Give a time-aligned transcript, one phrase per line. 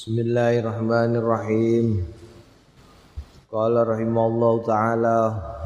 [0.00, 2.08] Bismillahirrahmanirrahim.
[3.52, 5.18] Qala rahimallahu taala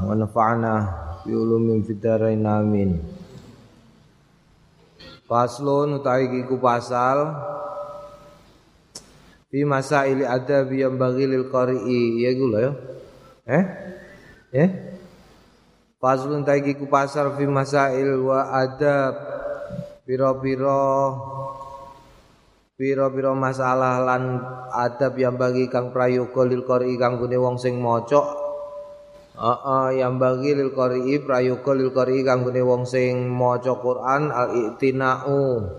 [0.02, 0.74] wa nafa'na
[1.22, 2.98] bi ulumin fid dharain amin.
[5.30, 7.30] Faslun utawi iku pasal
[9.54, 12.74] fi masail adab yang bagi lil qari'i ya iku ya.
[13.46, 13.64] Eh?
[14.50, 14.68] Eh?
[16.02, 19.14] Faslun utawi iku pasal fi masail wa adab
[20.02, 20.90] pira-pira
[22.74, 24.42] pira-pira masalah lan
[24.74, 28.42] adab yang bagi kang prayoga lil qari kang gune wong sing maca
[29.34, 34.48] Heeh, yang bagi lil qari prayoga lil qari kang gune wong sing maca Quran al
[34.58, 35.70] iktinau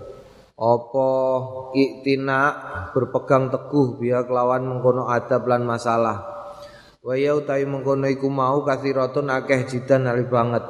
[0.56, 1.10] apa
[1.76, 2.40] iktina
[2.96, 6.32] berpegang teguh biya kelawan mengkono adab lan masalah.
[7.04, 10.64] Wa ya utawi mengkono iku mau kathiratun akeh jidan ali banget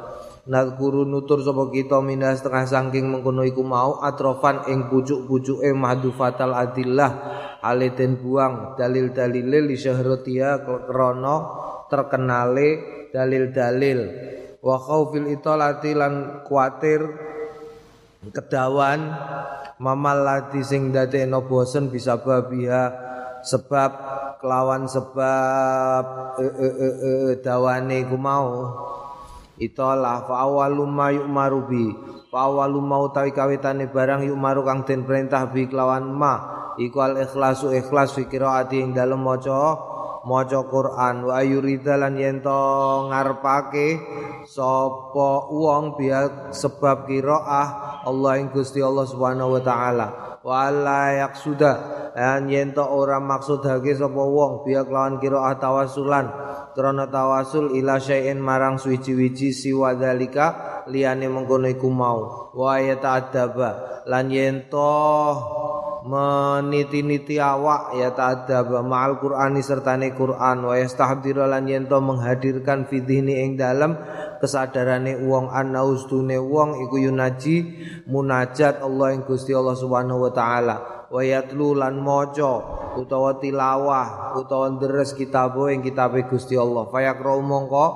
[0.47, 7.13] Nadkuru nutur sapa kita mindah setengah sangking mengkono iku mau atrofan ing pucuk-pucuke mahdufatal adillah
[7.67, 11.37] ale den buang dalil-dalile li syahratia krana
[11.91, 12.69] terkenale
[13.11, 13.99] dalil-dalil.
[14.63, 17.03] Wa khaufil italati lan kuatir
[18.31, 19.03] kedawan
[19.83, 22.85] mamalati sing dadekno bosen bisa babiha
[23.43, 23.91] sebab
[24.39, 26.05] kelawan sebab
[26.39, 28.51] e, e, e, e, dawane iku mau
[29.57, 31.85] Itolah fa awalu ma yu'maru bi.
[32.29, 36.35] Fa awalu ma utawi kawitane barang yu'maru kang den perintah bi kelawan ma.
[36.77, 39.81] Iku al ikhlasu ikhlas fi qiraati ing dalem maca
[40.29, 41.25] maca Quran.
[41.25, 42.61] Wa yurida lan yen to
[43.09, 43.97] ngarepake
[44.45, 51.73] sapa wong biya sebab qiraah Allah ing Gusti Allah Subhanahu wa taala wa la yaqsuda.
[52.15, 56.27] Lan yen to ora maksudake sapa wong biya kelawan qiraah tawasulan.
[56.73, 62.53] Krana tawasul ila syai'in marang suci-wici siwa dalika liyane mengkono iku mau.
[62.55, 64.71] Wa ya ta'addaba lan yen
[66.07, 70.63] meniti-niti awak ya ta'addaba ma'al qur'ani sertane Qur'an.
[70.63, 73.99] Wa yastahdira lan yen menghadirkan fidhini ing dalam
[74.43, 77.57] kesadarane wong ana ustune wong iku yunaji
[78.11, 80.77] munajat Allah ing Gusti Allah Subhanahu wa taala.
[81.07, 82.67] Wa yatlu lan maca
[82.99, 86.91] utawa tilawah utawa deres kitab ing kitab Gusti Allah.
[86.91, 87.87] Fayaqra mongko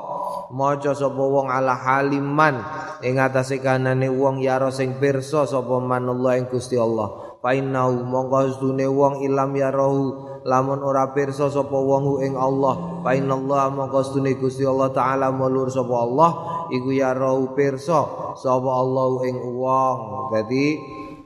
[0.55, 2.63] maca sapa wong ala haliman
[3.03, 7.35] ing atase kanane wong yaro sing pirsa sapa manallah ing Gusti Allah.
[7.43, 14.01] Fainau mongko sedune wong ilam yarahu lamun ora pirsa sapa wong ing Allah fainallah mongko
[14.01, 16.31] sedune Gusti Allah taala mulur sapa Allah
[16.73, 19.99] iku yarahu pirsa sapa Allah ing wong.
[20.33, 20.69] Dadi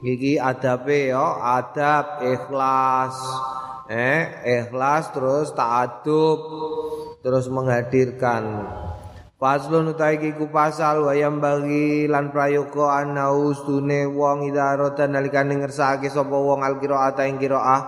[0.01, 3.15] iki adabe ya adab ikhlas.
[3.85, 4.21] Eh
[4.65, 6.39] ikhlas terus ta'adub
[7.21, 8.65] terus menghadirkan.
[9.35, 16.33] Faslun utai kiku pasal wayam bagi lan prayoga anaus tune wong idarota nalikane ngersake sapa
[16.33, 17.81] wong alqiraata ing qiraah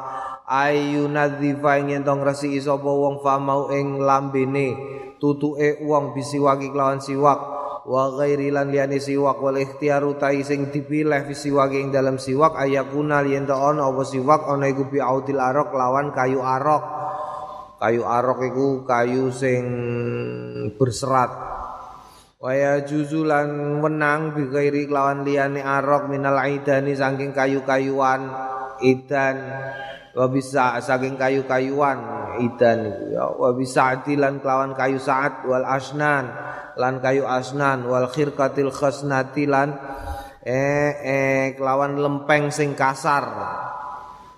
[0.48, 4.80] ayu nadzifa ing ento ngresiki sapa wong famau ing lambene.
[5.20, 7.60] Tutuke wong bisiwaki kelawan siwak.
[7.88, 9.44] Wa ghairi lan liyane siwak.
[9.44, 12.56] Wal ikhtiyar utai sing dipilih fi siwak ing dalam siwak.
[12.56, 14.48] Ayakuna yen to ana apa siwak?
[14.48, 16.84] Ana iku bi audil arok lawan kayu arok.
[17.78, 19.64] Kayu arok iku kayu sing
[20.80, 21.30] berserat.
[22.38, 28.30] Waya juzulan menang bi ghairi lawan liyane arok minal aidani saking kayu-kayuan
[28.86, 29.38] idan
[30.18, 31.98] wa bisa saking kayu-kayuan
[32.42, 33.30] idan ya.
[33.38, 36.34] Wa bisa lan kelawan kayu saat wal asnan
[36.74, 39.78] lan kayu asnan wal khirqatil khasnati lan
[40.42, 43.30] eh, eh kelawan lempeng sing kasar.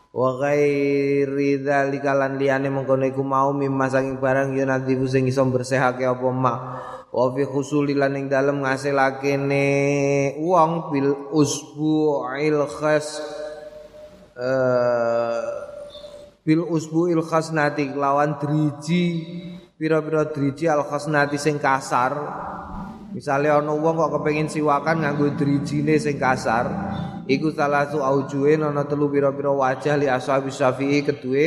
[0.09, 5.47] Wa ghairi dzalika lan liyane mengkono iku mau mimma saking barang yen nanti sing iso
[5.47, 6.59] bersehake apa mak
[7.09, 9.65] wa fi khusuli lan ing dalem ngasilake ne
[10.41, 13.21] wong bil usbu'il khas
[14.33, 15.68] uh,
[16.49, 19.21] bil usbu'il khasnati lawan driji
[19.77, 22.17] pira-pira driji al khasnati sing kasar.
[23.13, 26.65] Misalnya ana wong kok kepengin siwakan nganggo drijine sing kasar
[27.29, 31.45] iku salah satu aujuin ana telu pira-pira wajah li ashabi syafi'i kedue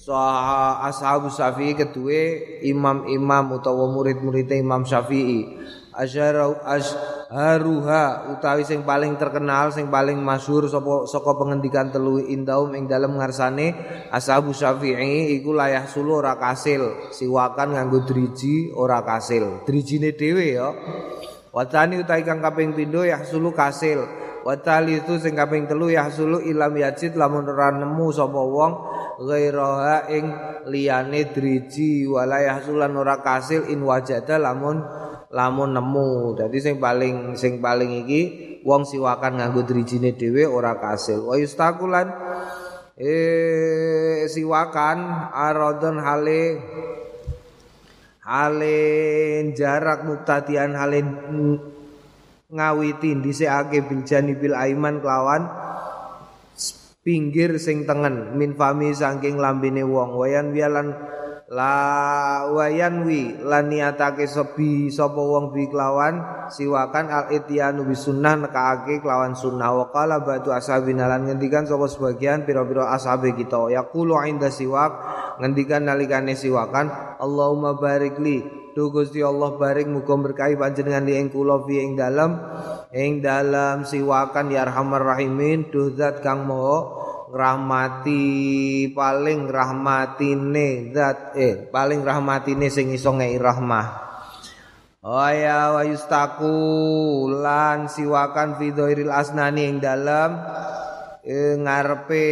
[0.00, 2.20] sah ashabu syafi'i kedue
[2.64, 5.60] imam-imam utawa murid-murid Imam Syafi'i.
[5.92, 6.48] Asyara
[7.30, 13.14] haruha utawi sing paling terkenal sing paling masyhur sapa saka pengendikan telu indaum ing dalem
[13.14, 13.78] ngarsane
[14.10, 19.62] ashabu syafi'i iku layah sulu ora kasil siwakan nganggo driji ora kasil.
[19.62, 20.74] Drijine dhewe ya.
[21.54, 24.02] Watani utawi kang kaping pindho ya sulu kasil.
[24.42, 28.72] Watali itu sing kaping telu ya sulu ilam yajid lamun ora nemu sapa wong
[29.22, 30.34] ghairaha ing
[30.66, 32.10] liyane driji.
[32.10, 34.82] Walayah sulan ora kasil in wajada lamun
[35.30, 36.36] lamun nemu.
[36.36, 38.22] Dadi sing paling sing paling iki
[38.66, 41.24] wong siwakan nganggo drijine dhewe ora kasil.
[41.24, 42.10] Wa yustaqulan
[43.00, 46.42] eh siwakan aradon hale
[48.20, 48.78] hale
[49.56, 51.00] jarak muktadian hale
[52.50, 55.46] ngawiti dhisikake bil aiman kelawan
[57.00, 60.92] pinggir sing tengen min fami saking lambene wong wayan wialan
[61.50, 68.38] la wayan wi lan niatake sebi sapa wong bi kelawan siwakan al ityanu bi sunnah
[68.38, 69.74] nekake kelawan sunnah.
[69.74, 73.66] Wa qala batu ashabina lan ngendikan sapa sebagian pira-pira ashabe kita.
[73.66, 74.92] Yaqulu inda siwak
[75.42, 81.66] ngendikan nalikane siwakan Allahumma barikli Tu Gusti Allah barik muga berkahi panjenengan di ing kula
[81.66, 82.38] fi ing dalem
[82.94, 85.74] ing dalem siwakan ya rahimin.
[85.74, 86.99] Duh zat kang maha
[87.30, 94.10] rahmati paling rahmatine zat eh paling rahmatine sing iso ngei rahmah.
[95.00, 96.52] Aya wa yustaku
[97.40, 100.36] lan siwakan fidhoiril asnani ing dalam
[101.24, 102.26] e, ngarepe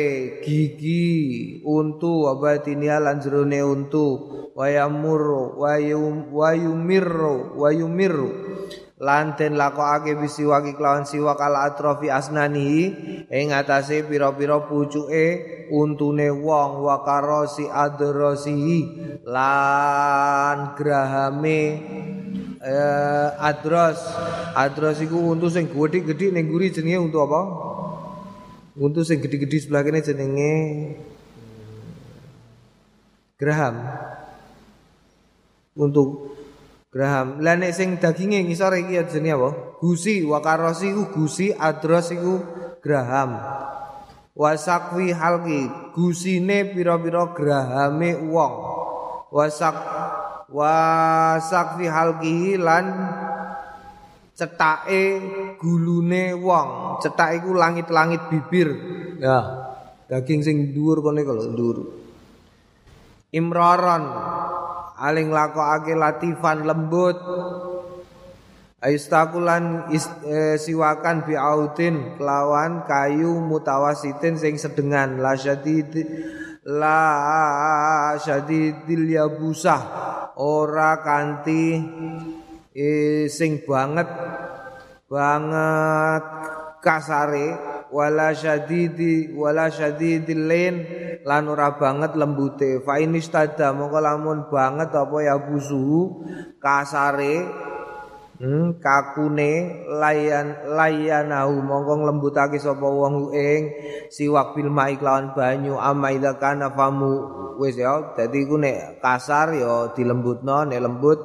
[0.44, 4.08] gigi untu wabatinia lan jerone untu.
[4.52, 8.30] Wayamur wayum wayumirru wayumirru
[8.98, 12.90] lan den lakokake bisiwaki kelawan siwak ala atrofi asnani.
[13.30, 18.78] Ing atase pira-pira pucuke untune wong wa karosi adrasihi
[19.22, 21.60] lan grahame
[22.58, 24.02] eh, adros
[24.58, 27.40] adros iku untu sing gedhe-gedhe ning guri jenenge untu apa?
[28.74, 30.54] Untu sing gedhe-gedhe sebelah kene jenenge
[33.38, 33.78] graham.
[35.78, 36.37] Untuk
[36.88, 37.44] Graham.
[37.44, 39.48] Lah nek sing daginge ngisor iki jenenge apa?
[39.76, 42.40] Gusi wa karosi ku gusi adros iku
[42.80, 43.36] graham.
[44.32, 48.54] Wasakwi halki gusine pira-pira grahame wong.
[49.28, 49.76] Wasak
[50.48, 52.86] wasakwi halki lan
[54.32, 55.04] cetake
[55.60, 57.02] gulune wong.
[57.04, 58.68] Cetak iku langit-langit bibir.
[59.20, 59.68] Ya.
[60.08, 61.78] Daging sing dhuwur kene kalau dhuwur.
[63.28, 64.04] Imroron
[64.98, 67.16] aling lakokake latifan lembut.
[68.78, 75.18] Aistakulan e, siwakan bi'autin kelawan kayu mutawasitin sing sedengan.
[75.18, 75.90] La syadid
[76.62, 77.02] la
[78.22, 79.82] syadidil yabusah.
[80.38, 81.74] Ora kanti
[82.70, 84.06] e, sing banget
[85.10, 86.24] banget
[86.78, 90.74] kasare wala syadidi wala syadidil lain.
[91.26, 92.80] Lan ora banget lembute.
[92.86, 96.24] Fa inistada mongko lamun banget apa ya busuhu
[96.62, 97.44] kasare
[98.38, 103.74] hmm, kakune layan layanahu mongko lembutake sapa wong ing
[104.08, 107.12] siwak bil mai lawan banyu amaida kana famu
[107.58, 111.20] wis ya dadi iku nek kasar ya dilembutno nek lembut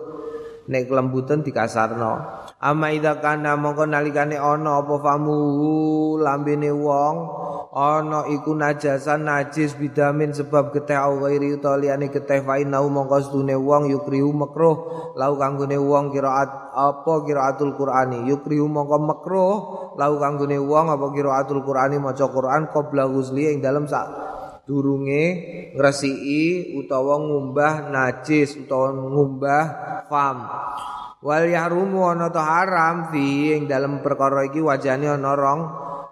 [0.68, 5.36] nek kelembutan dikasarno Ama idza kana mongko nalikane ana apa famu
[6.16, 7.16] lambene wong
[7.76, 13.52] ana iku najasan najis bidamin sebab geteh au ghairi utawa geteh fa inau mongko stune
[13.60, 18.32] wong yukrihu makruh lau kanggone wong kiraat apa kiraatul qur'ani?
[18.32, 19.56] Yukrihu mongko makruh
[20.00, 22.00] lau kanggone wong apa kiraatul qur'ani?
[22.00, 24.08] Maca Qur'an qabla ghusli ing dalem sak
[24.64, 25.24] durunge
[25.76, 29.64] ngresiki utawa ngumbah najis utawa ngumbah
[30.08, 30.38] fam
[31.24, 35.62] wal yahrumu ana ta haram fi ing dalem perkara iki wajane ana rong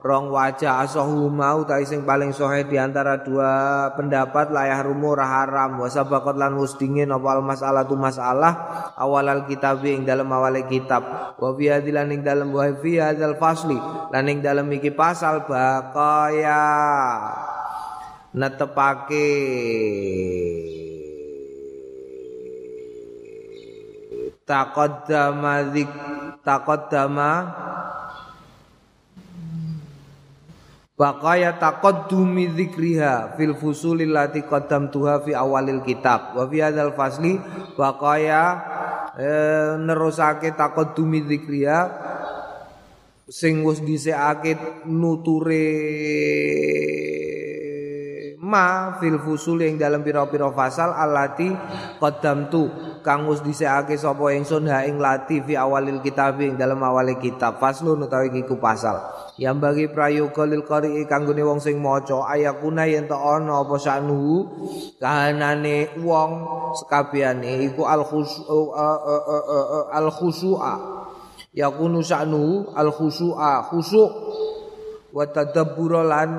[0.02, 0.82] rong wajah.
[0.82, 5.78] Asahu mau ta sing paling sohe di antara dua pendapat la yahrumu ora haram.
[5.78, 8.54] Wa sabaqat lan wis dingin apa masalah tu masalah
[8.98, 11.36] awal al kitab ing dalem awale kitab.
[11.38, 13.78] Wa fi hadilan ing dalem wa fi hadzal fasli
[14.10, 16.64] lan ing dalem iki pasal baqaya
[18.32, 19.28] netepake
[24.52, 25.88] taqaddama zik
[26.44, 27.32] taqaddama
[31.02, 36.38] Baqaya taqaddumi dzikriha fil fusulil lati qaddamtuha fi awalil kitab.
[36.38, 37.42] Wa fi hadzal fasli
[37.74, 38.44] baqaya
[39.18, 39.30] e,
[39.82, 41.80] nerusake taqaddumi dzikriha
[43.26, 43.82] sing wis
[44.86, 45.66] nuture
[48.52, 51.50] ma fil fusul yang dalam pira-pira fasal alati
[51.98, 57.18] qaddamtu kang wis dhisikake sapa ingsun ha ing lati fi awalil kitab ing dalam awale
[57.18, 57.58] kitab.
[57.58, 58.98] Faslun utawi iku pasal.
[59.42, 64.46] Yang bagi prayoga lil qari kanggone wong sing maca ayakuna yen ta ana apa sanu
[65.02, 66.32] kahanane wong
[66.78, 68.70] sekabehane iku al khusu
[69.90, 70.76] al khusu'a.
[71.52, 74.10] Yakunu sanu al khusu'a khusu'
[75.12, 76.30] wa tadabbura lan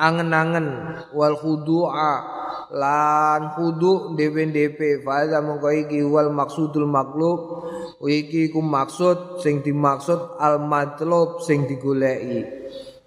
[0.00, 0.66] angen-angen.
[1.12, 2.39] Wal khudu'a
[2.70, 7.66] lan khudu dhewe-dhewe fa mongko iki wal maksudul maklub
[8.06, 12.46] iki ku maksud sing dimaksud al matlub sing digoleki.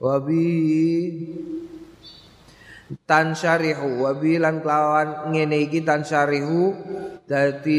[0.03, 0.51] Wabi
[3.07, 6.75] tansyarihu wa bilan kelawan ngene iki tansyarihu
[7.25, 7.77] dadi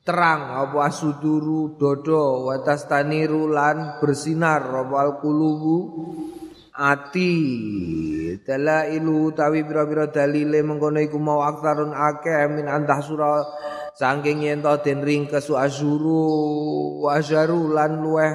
[0.00, 5.78] terang apa asuduru dodo watas taniru lan bersinar apa alqulubu
[6.80, 7.36] ati.
[8.40, 13.44] Dalailu tawi pira-pira dalile mengkono iku mau aktarun akeh min antah surah
[13.92, 18.32] saking yen to den ringkes asyuru wa asyaru lan luweh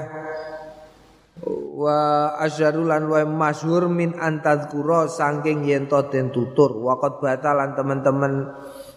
[1.74, 1.98] wa
[2.38, 6.78] asyaru lan luweh masyhur min antadzkura saking yen to den tutur.
[6.86, 8.34] Waqat batalan teman-teman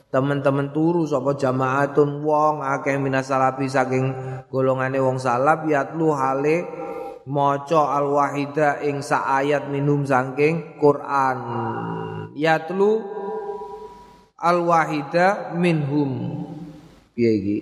[0.09, 4.12] teman-teman turu sapa jamaatun wong akeh minasalapi saking
[4.49, 6.64] golongane wong salaf yatlu hale
[7.29, 11.39] maca al-wahida ing sa ayat minum saking Quran.
[12.33, 13.05] Yatlu
[14.41, 16.43] al-wahida minhum.
[17.13, 17.59] Piye iki?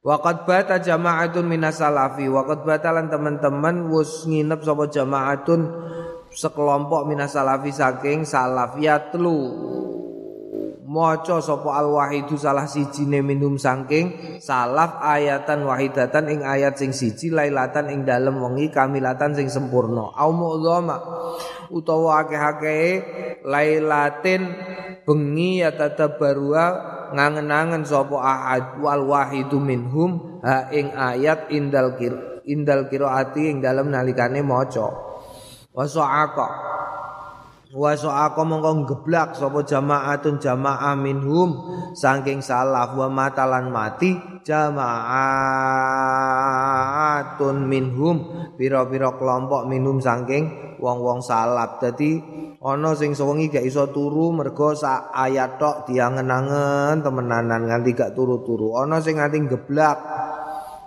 [0.00, 5.60] Waqad bata jama'atun minasalafi Waqad batalan teman-teman wus nginep sapa jama'atun
[6.32, 8.80] sekelompok minasalafi saking salaf.
[8.80, 9.38] Yatlu
[10.90, 17.30] maca sapa al wahidu salah sijine minum saking salaf ayatan wahidatan ing ayat sing siji
[17.30, 20.10] lailatan ing dalem wengi kamilatan sing sempurna.
[20.18, 20.98] Au mu'dhama
[21.70, 22.90] utawa akeh-akeh
[23.46, 24.50] lailatin
[25.06, 26.64] bengi ya tatabarua
[27.14, 33.94] ngangen-angen sapa ahad wal wahidu minhum ha ing ayat indal kir indal qiraati ing dalem
[33.94, 34.90] nalikane maca.
[35.70, 35.86] Wa
[37.70, 41.54] wa sa'aqa mongko geblak sapa jamaatun jamaah minhum
[41.94, 44.90] saking salaf wa matalan mati jamaatun
[47.70, 48.26] minhum
[48.58, 51.78] pira-pira kelompok minhum saking wong-wong salaf.
[51.78, 52.18] Dadi
[52.58, 58.82] ana sing sewengi gak iso turu mergo sak ayat tok diangen-angen temenanan nganti gak turu-turu.
[58.82, 59.98] Ana sing nganti geblak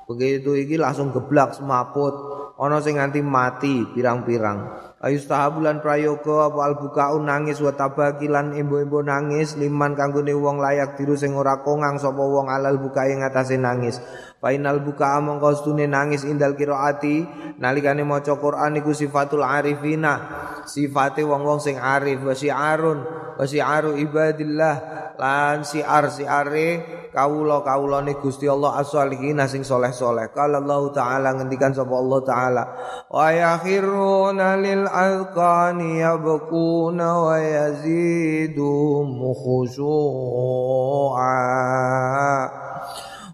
[0.04, 2.12] begitu iki langsung geblak semaput.
[2.60, 10.00] Ana sing nganti mati pirang-pirang Ayustahabulan prayoga apa albukau nangis wa tabakilan embo-embo nangis liman
[10.00, 14.00] kanggone wong layak diru sing ora kongang sapa wong alal buka ing atase nangis.
[14.44, 17.24] Fainal buka mongko stune nangis indal qiraati
[17.64, 20.20] nalikane maca Quran iku sifatul arifina.
[20.68, 22.20] Sifate wong-wong sing arif.
[22.20, 23.00] Wa si'arun.
[23.40, 24.76] Wa si'aru ibadillah.
[25.16, 26.84] Lan si'ar si'are
[27.16, 30.36] kawula-kawulane Gusti Allah as-solihin sing soleh-soleh.
[30.36, 32.64] Qala Allah taala ngendikan sapa Allah taala
[33.08, 39.08] wa yakhiruna lil alqani yabquna wa yazidu
[39.38, 41.32] khushu'a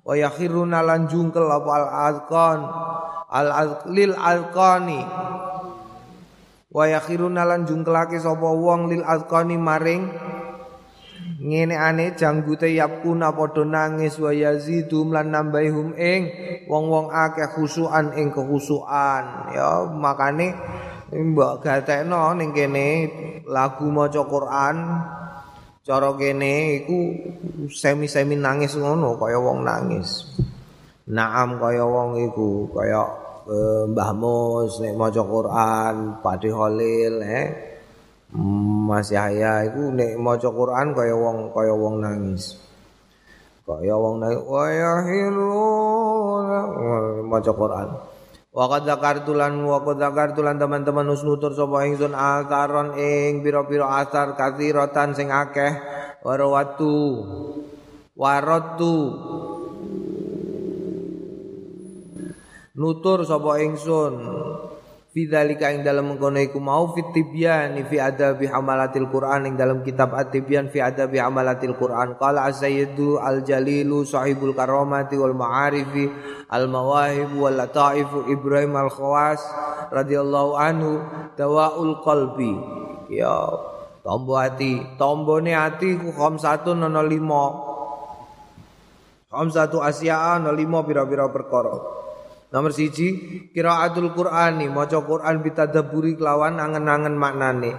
[0.10, 2.60] wa yakhiruna lan jungkel apa al alqan
[3.30, 3.50] al
[3.94, 5.06] lil alqani
[6.74, 10.10] wa yakhiruna lan jungkelake sapa wong lil alqani maring
[11.40, 14.20] ngene ane janggute yapkuna padha nangis.
[14.20, 16.22] Wa yazidum lan nambahum ing
[16.68, 20.54] wong-wong akeh khusuan ing kehusuan ya makane
[21.10, 23.10] mbok gatekno ning kene
[23.48, 24.78] lagu maca Quran
[25.86, 27.00] cara kene iku
[27.70, 30.28] semi-semi nangis ngono kaya wong nangis
[31.10, 33.02] Naam kaya wong iku kaya
[33.50, 37.70] eh, Mbah Mus nek maca Quran Pakde Holil eh
[38.30, 42.62] Mas Yahya iku nek maca Quran kaya wong kaya wong nangis.
[43.66, 46.62] Kaya wong nangis wa yahiruna
[47.26, 47.90] maca Quran.
[48.50, 54.02] Wa qad zakartu lan wa qad zakartu lan teman-teman usnutur sapa ingsun ataron ing pira-pira
[54.02, 55.78] asar kathiratan sing akeh.
[56.26, 56.98] Warawatu
[58.18, 58.98] waratu
[62.74, 64.14] nutur sapa ingsun
[65.10, 70.70] Fidzalika ing dalam mengkono mau fit tibyan fi adabi hamalatil Quran ing dalam kitab at-tibyan
[70.70, 72.14] fi adabi hamalatil Quran.
[72.22, 76.14] Qala as-sayyidu al-jalilu sahibul karamati wal ma'arifi
[76.54, 79.42] al-mawahib wal lataifu Ibrahim al-Khawas
[79.90, 81.02] radhiyallahu anhu
[81.34, 82.54] dawaul qalbi.
[83.10, 83.34] Ya
[84.06, 87.50] tombo hati tombone ati ku khamsatun ana lima.
[89.34, 91.99] Khamsatu asya'a ana lima pira-pira perkara
[92.50, 93.14] Nomor siji
[93.54, 97.78] kiraatul Qur'ani maca Qur'an bitadabburi kelawan angen-angen maknane.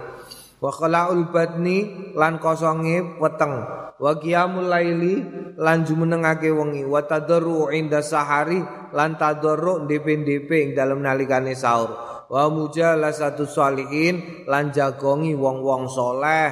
[0.63, 3.67] Wa khala'ul batni lan kosonge weteng.
[3.99, 5.19] Wa qiyamul laili
[5.59, 6.87] lan jumenengake wengi.
[6.87, 8.63] Wa tadarru inda sahari
[8.95, 11.91] lan tadarru ndep-ndep ing dalem nalikane sahur.
[12.31, 16.49] Wa mujalasatu salihin lan jagongi wong-wong soleh.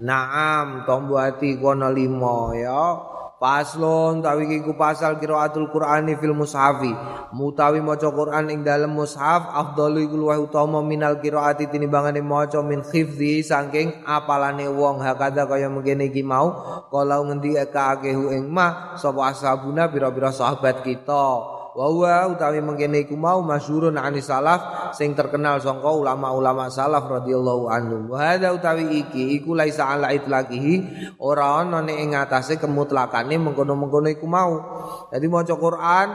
[0.00, 3.12] Naam tombo ati kono limo ya.
[3.36, 6.88] Paslon tawi iku pasal qiraatul Qur'ani fil mushafi.
[7.36, 12.80] Mutawi maca Qur'an ing dalem mushaf afdalu iku luwih utama minal qiraati tinimbangane maca min
[12.80, 16.48] khifzi saking apalane wong hakada kaya mengkene iki mau
[16.88, 23.44] kala ngendi kakehu ing ma sapa ashabuna pira-pira sahabat kita wa utawi mengkene iku mau
[23.44, 28.08] masyhurun ani salaf sing terkenal sangka ulama-ulama salaf radhiyallahu anhum.
[28.08, 30.74] Wa hadza utawi iki iku laisa ala itlaqihi
[31.20, 34.56] ora ana ing ngatasé kemutlakane mengkono-mengkono iku mau.
[35.12, 36.08] Dadi maca Quran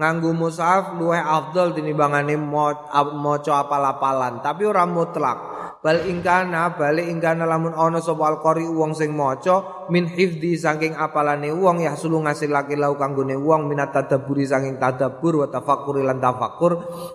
[0.00, 4.40] nganggo mushaf luwih afdal tinimbangane maca apal-apalan.
[4.40, 5.55] Tapi ora mutlak
[5.86, 11.54] bal ingkana bali ingkana lamun ana sapa alqari wong sing maca min hifdi saking apalane
[11.54, 16.72] wong ya sulu ngasilake lau kanggone wong minat tadabburi saking tadabbur wa tafakkuri lan tafakkur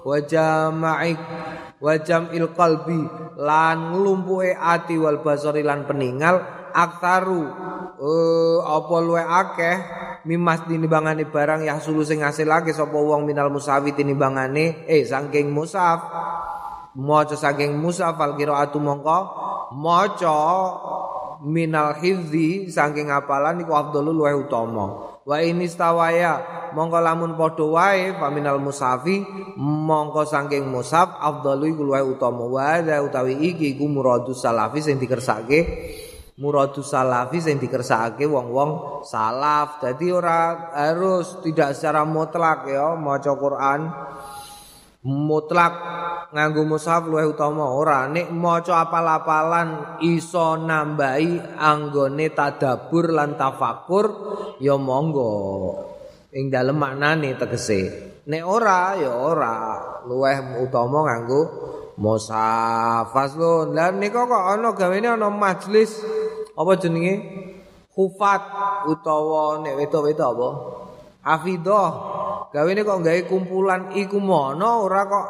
[0.08, 1.20] wa jama'i
[1.84, 3.04] wa jam'il qalbi
[3.44, 6.40] lan nglumpuhe ati wal basari lan peningal
[6.72, 7.44] aktaru
[8.00, 9.78] uh, apa luwe akeh
[10.24, 16.00] mimas tinimbangane barang ya sulu sing ngasilake sapa wong minal musawi tinimbangane eh saking musaf
[16.98, 19.20] maca saking Musa fal qiraatu mongko.
[19.72, 20.36] Maca
[21.42, 24.86] minal hifzi saking apalan iku afdhalul wa utama.
[25.22, 26.42] Wa ini stawaya
[26.74, 29.22] mongko lamun padha wae faminal musafi
[29.58, 32.44] mongko saking musaf afdalu iku luwih utama.
[32.46, 35.60] Wa utawi iki iku muradus salafi sing dikersake.
[36.42, 39.78] Muradus salafi sing dikersake wong-wong salaf.
[39.78, 43.82] Dadi ora harus tidak secara mutlak ya maca Quran
[45.02, 45.74] mutlak
[46.32, 47.74] nganggo mushaf luwih utama.
[47.74, 54.06] Ora nek maca apal-apalan iso nambahi anggone tadabbur lan tafakur
[54.62, 55.34] ya monggo.
[56.32, 57.82] Ing dalem maknane tegese.
[58.30, 59.56] Nek ora ya ora.
[60.08, 61.42] Luwih utama nganggo
[61.98, 63.12] mushaf.
[63.12, 66.00] Faslun lan nika kok ana gawene ana majelis
[66.56, 67.16] apa jenenge?
[67.92, 68.42] Hufat
[68.88, 70.50] utawa nek wedok-wedok apa
[71.22, 71.90] hafidah
[72.52, 75.28] gawene kok gawe kumpulan iku mono ora kok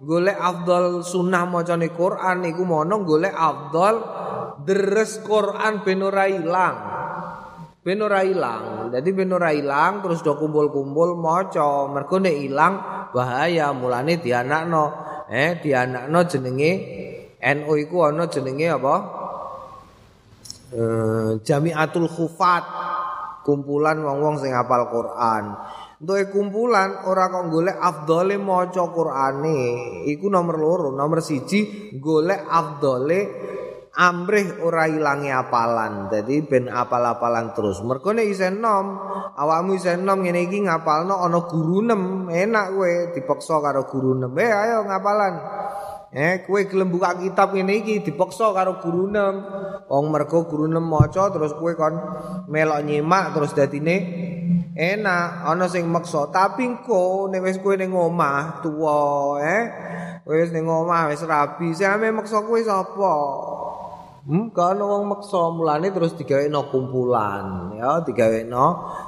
[0.00, 3.94] golek afdal sunnah macane Quran iku mono golek afdal
[4.64, 6.76] deres Quran ben ora ilang.
[7.80, 8.92] Ben ora ilang.
[8.92, 11.88] Dadi ben ora ilang terus do kumpul-kumpul maca.
[11.88, 12.74] Mergo nek ilang
[13.12, 14.84] bahaya mulane dianakno.
[15.30, 16.72] Eh dianakno jenenge
[17.40, 18.94] NU iku ana jenenge apa?
[20.70, 22.89] Eh, Jamiatul Khufat
[23.46, 25.44] kumpulan wong-wong sing hafal Quran
[26.00, 29.60] Untuk kumpulan ora kok golek afdole maca Qur'ane
[30.08, 33.20] iku nomor loro, nomor siji golek afdole
[34.00, 36.08] amrih ora ilangi apalan.
[36.08, 37.84] Dadi ben apal-apalan terus.
[37.84, 38.96] Mergo nek isen nom,
[39.36, 44.32] awakmu isen nom ngene iki ngapalno ana guru nem, enak kowe dipaksa karo guru nem.
[44.40, 45.34] Eh ayo ngapalan.
[46.10, 49.34] Eh kowe gelem buka kitab ngene iki dipaksa karo guru nem.
[49.86, 51.94] Wong mergo guru nem maca terus kowe kon
[52.50, 53.96] melok nyimak terus dadine
[54.74, 59.64] enak ana sing maksa tapi engko nek wis kowe ning omah tuwa eh
[60.26, 63.14] wis ning omah wis rabi sing maksa kowe sapa
[64.20, 68.66] Hmm, kalau wong maksa mulane terus digawekno kumpulan, ya digawekno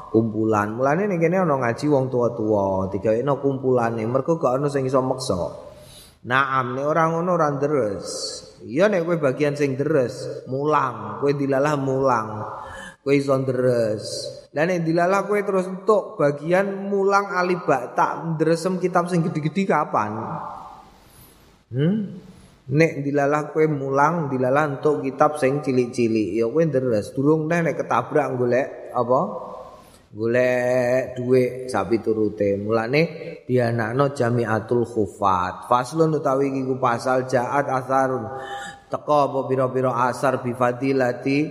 [0.09, 0.73] kumpulan.
[0.73, 4.03] Mulane ning kene ana ngaji wong tua-tua, digawekno kumpulane.
[4.09, 5.72] Mergo gak ana sing iso maksa.
[6.23, 8.07] Naam nek ora ngono ora deres.
[8.63, 12.29] Iya nek kowe bagian sing deres, mulang, kowe dilalah mulang.
[13.03, 14.07] Kowe iso deres.
[14.55, 20.13] Lah nek dilalah kowe terus entuk bagian mulang alibak tak ndresem kitab sing gede-gede kapan?
[21.75, 22.23] Hmm?
[22.71, 28.39] Nek dilalah kowe mulang dilalah entuk kitab sing cilik-cilik ya kowe ndres durung nek ketabrak
[28.39, 29.21] golek apa?
[30.13, 32.61] Golek dhuwit sapi turute.
[32.61, 33.03] Mulane
[33.49, 35.65] dianakno Jamiatul Khufat.
[35.73, 38.29] Faslun utawi iki pasal jaat asarun.
[38.93, 41.49] Teko apa pira-pira asar bi fadilati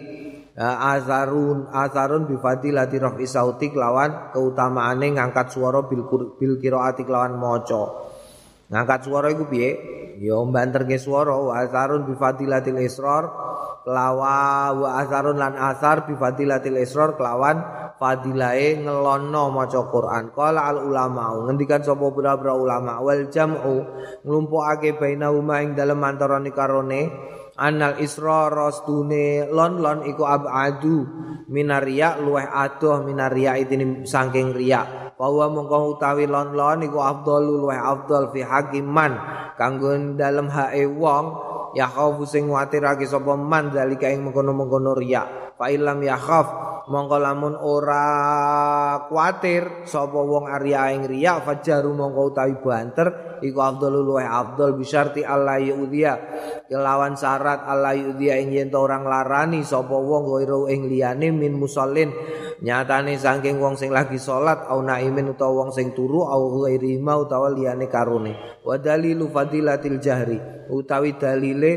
[0.61, 6.05] azarun azarun bi fadilati rafi sauti lawan keutamaane ngangkat swara bil
[6.37, 8.10] bil qiraati lawan maca
[8.71, 9.99] ngangkat swara iku piye?
[10.21, 13.25] Ya mbanterke swara wa azarun bi fadilatil israr
[13.89, 17.57] lawa wa azarun lan asar bi fadilatil israr kelawan
[17.97, 20.29] fadilae ngelono maca Quran.
[20.33, 23.75] Qala al ulama ngendikan sapa pira-pira ulama wal jam'u
[24.25, 27.01] nglumpukake bainahuma ing dalem antarané karone
[27.61, 31.05] anal isra rastune lon lon iku abadu
[31.53, 35.13] minaria luweh adoh minaria itine saking riya.
[35.13, 39.13] Bahwa mongko utawi lon lon iku afdalu luweh afdal fi hakiman
[39.53, 41.25] kanggo dalem hae wong
[41.77, 45.53] ya khaufu sing kuwatirake sapa man zalika ing mengkono-mengkono riya.
[45.53, 46.49] Fa ilam ya khauf
[46.89, 48.05] mongko lamun ora
[49.05, 55.25] kuatir sapa wong arya ing riya fajaru mongko utawi banter iku afdalul wa afdal bisyarti
[55.25, 56.13] Allah yu'dhiya.
[56.69, 62.13] Kelawan syarat Allah yu'dhiya ing yen orang larani sapa wong ghairu ing liyane min musallin.
[62.61, 67.17] Nyatane saking wong sing lagi salat au naimin utawa wong sing turu au ghairi ma
[67.17, 70.37] utawa liyane karone wa dalilu fadilatil jahri
[70.69, 71.71] utawi dalile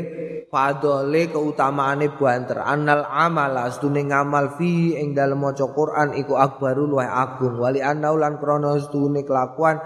[0.55, 2.63] fadole keutamaane banter.
[2.63, 7.59] Anal amala sedune ngamal fi ing dalem maca Quran iku akbarul wa agung.
[7.59, 9.81] Wali anaulan krana sedune kelakuan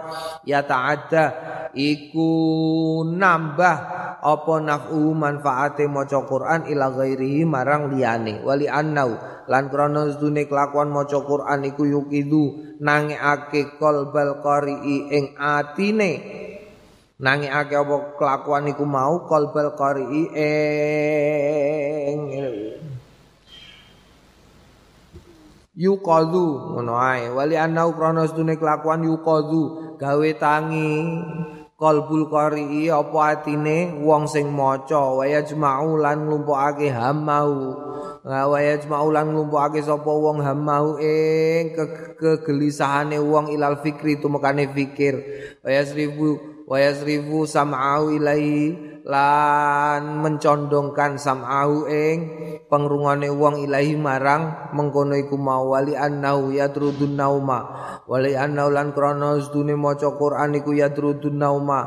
[0.46, 1.26] ya ta'adda
[1.74, 2.32] iku
[3.08, 3.78] nambah
[4.20, 8.44] apa naf'u manfaate maca Quran ila ghairihi marang liyane.
[8.44, 9.16] Wali annau
[9.48, 16.12] lan krana sedune kelakuan maca Quran iku yukidu nangekake qalbal qari'i ing atine.
[17.20, 20.24] Nangekake apa kelakuan iku mau qalbal qari'i
[22.12, 22.20] ing
[25.80, 27.32] yuqadu ngono ae.
[27.32, 30.92] Wali annau krana sedune kelakuan yuqadu gawe tangi
[31.80, 33.96] qalbul qari'i apa atine?
[34.04, 37.74] Wong sing maca wa yajma'u lan nglumpukake hamau
[38.28, 41.72] wa yajma'u lan nglumpukake sapa wong hamau ing
[42.20, 45.24] kegelisahane wong ilal fikri tumekane fikir.
[45.64, 46.38] Wa yasrifu
[46.68, 52.18] wa yasrifu sam'au ilaihi lan mencondongkan sam'au ing
[52.70, 55.74] pengrungane wong ilahi marang mengkono iku mau.
[55.74, 57.60] Wali annau yadrudun nauma.
[58.06, 61.82] Wali annau lan krana sedune maca Quran iku yadrudun nauma.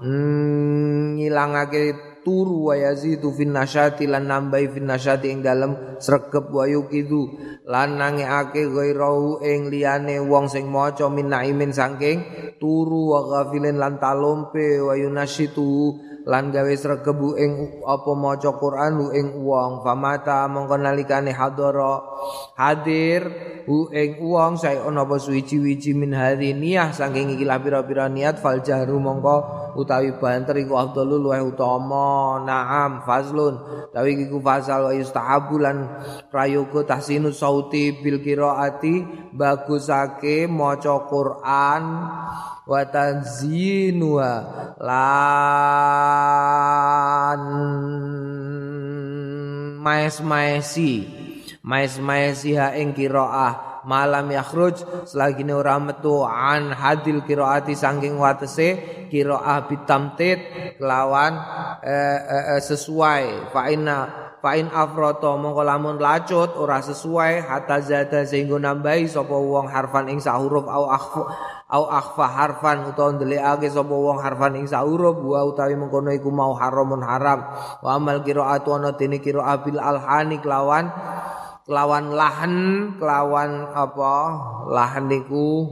[0.00, 6.64] Hmm, ngilangake turu wa yazidu fin nasyati lan nambahi fin nasyati ing dalem sregep wa
[6.70, 7.34] yukidu
[7.66, 12.22] lan nangekake ghairau ing liyane wong sing maca min naimin saking
[12.62, 19.26] turu wa ghafilin lan talompe wa yunasyitu lan gawe sregebu ing apa maca Quran ing
[19.42, 19.82] wong.
[19.82, 21.98] Famata mongko nalikane hadara.
[22.54, 23.22] Hadir
[23.66, 28.62] hu ing wong sae ana apa suwi-wiji min hari niyah saking iki pira-pira niat fal
[28.62, 29.36] jaru mongko
[29.74, 32.38] utawi banter iku afdhalul wa utama.
[32.46, 33.88] Naam fazlun.
[33.90, 35.90] Tawi iku fasal wa yustahabu lan
[36.30, 41.82] prayoga tahsinu sauti bil qiraati bagusake maca Quran
[42.66, 44.32] wa tanzinuha
[44.78, 47.42] lan
[49.82, 51.22] maes-maesi.
[51.62, 58.78] Maes-maesi ha ing qiraah malam yakhruj selagi ora metu an hadil qiraati saking watese
[59.10, 60.38] qiraah bitamtid
[60.78, 61.36] kelawan
[61.82, 63.52] eh, eh, eh, sesuai.
[63.52, 63.98] Fa inna
[64.42, 70.10] fa in afroto mongko lamun lacut ora sesuai hatta zada sehingga nambahi sapa wong harfan
[70.10, 71.22] ing sahuruf au akhfa
[71.70, 76.58] au akhfa harfan utawa ndelikake sapa wong harfan ing saurub wa utawi mengkono iku mau
[76.58, 77.46] haramun haram.
[77.84, 80.90] Wa amal qiraatu ana dene qiraah bil alhani kelawan
[81.66, 82.54] kelawan lahan
[82.98, 84.14] kelawan apa?
[84.70, 85.68] Lahan niku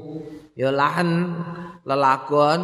[0.54, 1.34] ya lahan
[1.90, 2.60] lelagon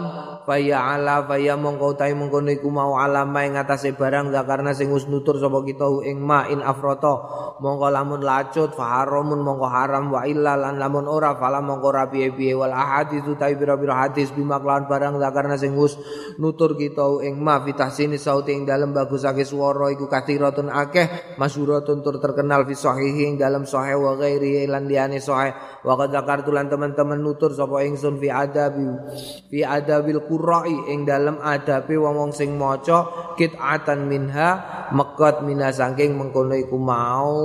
[0.46, 5.10] faya ala faya mongko utahe mongko niku mau alama ing atase barang karena sing wis
[5.10, 7.26] nutur sapa kita ing ma in afroto.
[7.58, 12.06] Mongko lamun lacut fa haramun mongko haram wa illa lan lamun ora fala mongko ora
[12.06, 12.54] piye-piye.
[12.54, 15.98] Wal ahadits utahe pira-pira hadis bima kelawan barang karena sing wis
[16.38, 17.58] nutur kita ing ma.
[17.66, 23.34] Fitahsini sauti ing dalem bagusake swara iku kathiratun akeh masyhuratun tur terkenal fi sahihi ing
[23.40, 25.82] dalem sahih wa ghairi lan liyane sahih.
[25.82, 29.15] Wa qad zakartu lan teman-teman nutur sapa ingsun fi adabi
[29.50, 34.48] fi adabil qurra'i ing dalem adabe wong sing maca kit'atan minha
[34.92, 37.40] mekot mina saking mengkono iku mau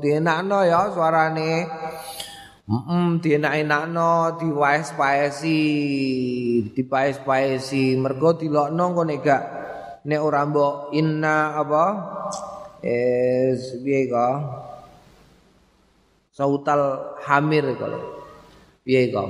[0.00, 1.52] dienakno ya suarane
[2.64, 5.60] Mm, dienak-enakno diwaes-paesi,
[6.72, 9.42] dipaes-paesi, mergo dilokno engko nek gak
[10.08, 11.84] nek ora mbok inna apa?
[12.80, 14.36] Es piye kok?
[16.32, 18.00] Sautal hamir kalau.
[18.80, 19.28] Piye kok?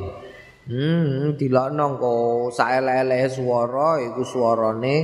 [0.65, 2.13] Hmm, dilokno engko
[2.49, 4.97] saelele swara iku swarane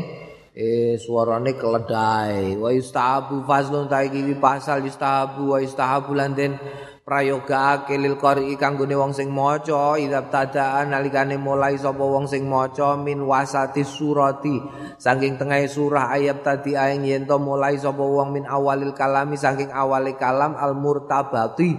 [0.57, 2.57] eh swarane keledai.
[2.57, 6.57] Wa yustahabu fazlun ta iki pasal yustahabu wa yustahabu lan den
[7.01, 12.95] prayoga kelil qari kanggone wong sing maca idza tadaan nalikane mulai sapa wong sing maca
[13.01, 14.61] min wasati surati.
[15.01, 19.73] Saking tengah surah ayat tadi aing yen to mulai sapa wong min awalil kalami saking
[19.73, 21.73] awale kalam al murtabati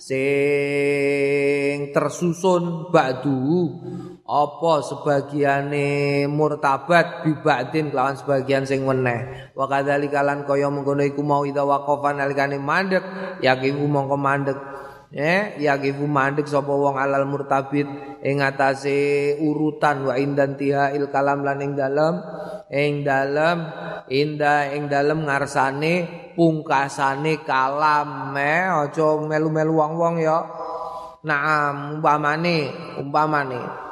[0.00, 3.40] sing tersusun ba'du
[4.32, 11.44] apa sebagiane murtabat bibadin kelawan sebagian sing weneh wa kadzalika lan kaya mengkono iku mau
[11.44, 13.04] ida waqafan nalikane mandek
[13.44, 14.58] yakifu mongko mandek.
[15.12, 17.84] Eh yakifu mandek sapa wong alal murtabit
[18.24, 22.16] ing atase urutan wa indan tihail kalam lan ing dalem
[22.72, 23.68] ing dalem
[24.08, 25.94] inda ing dalem ngarsane
[26.32, 30.40] pungkasane kalam eh aja melu-melu wong-wong ya.
[31.28, 33.91] Naam umpamane umpamane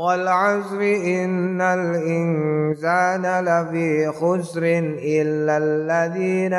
[0.00, 4.64] والعصر إن الإنسان لفي خسر
[5.04, 6.54] إلا الذين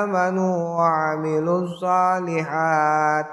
[0.00, 3.26] آمنوا وعملوا الصالحات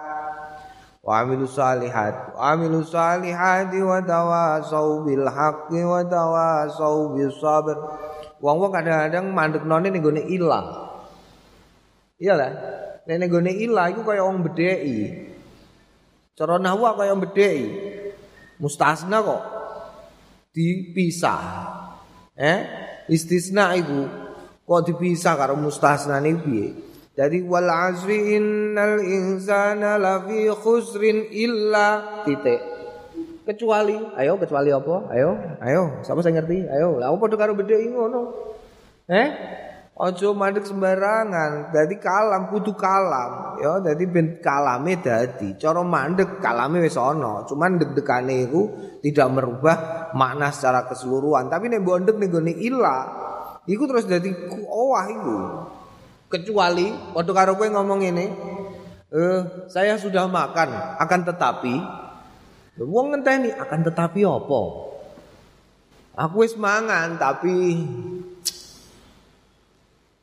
[1.04, 7.76] wa amilu salihat wa amilu salihati wa tawasau bil haqqi wa tawasau bis sabr
[8.40, 10.96] wong-wong kadang-kadang mandek none ning gone ilang
[12.24, 12.52] iya lah
[13.04, 15.28] nek ning gone ilang iku kaya wong bedheki
[16.40, 17.68] cara nahwu kaya wong bedheki
[18.59, 19.43] Mustasna kok
[20.55, 21.43] dipisah
[22.39, 22.59] eh
[23.11, 24.07] istisna iku
[24.67, 26.69] kok dipisah karo mustasna niku piye
[27.19, 32.63] Jadi wal asri innal insana lafi khusrin illa titik.
[33.43, 35.11] Kecuali, ayo kecuali apa?
[35.11, 36.71] Ayo, ayo, siapa saya ngerti?
[36.71, 38.31] Ayo, lah apa karo bedhe ngono?
[39.11, 39.29] Eh?
[39.99, 41.75] Ojo mandek sembarangan.
[41.75, 45.59] Dadi kalam kudu kalam, ya dadi ben kalame dadi.
[45.59, 48.63] Cara mandek kalame wis ana, cuman deg-degane iku
[49.03, 49.77] tidak merubah
[50.15, 51.51] makna secara keseluruhan.
[51.51, 52.99] Tapi nek mbok ndek ning gone illa,
[53.67, 54.31] iku terus dadi
[54.71, 55.39] owah iku.
[56.29, 58.27] kecuali waktu karo kowe ngomong ini
[59.09, 59.41] eh
[59.73, 61.75] saya sudah makan akan tetapi
[62.85, 64.63] wong ngenteni akan tetapi apa
[66.21, 67.81] aku wis mangan tapi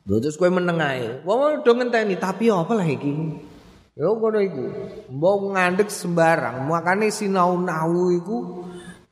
[0.06, 1.20] terus kowe meneng ae?
[1.26, 3.10] Wong do ngenteni tapi apa lah iki?
[3.96, 4.64] Yo ngono iku.
[5.10, 8.36] Mbok ngandek sembarang makane sinau nahu iku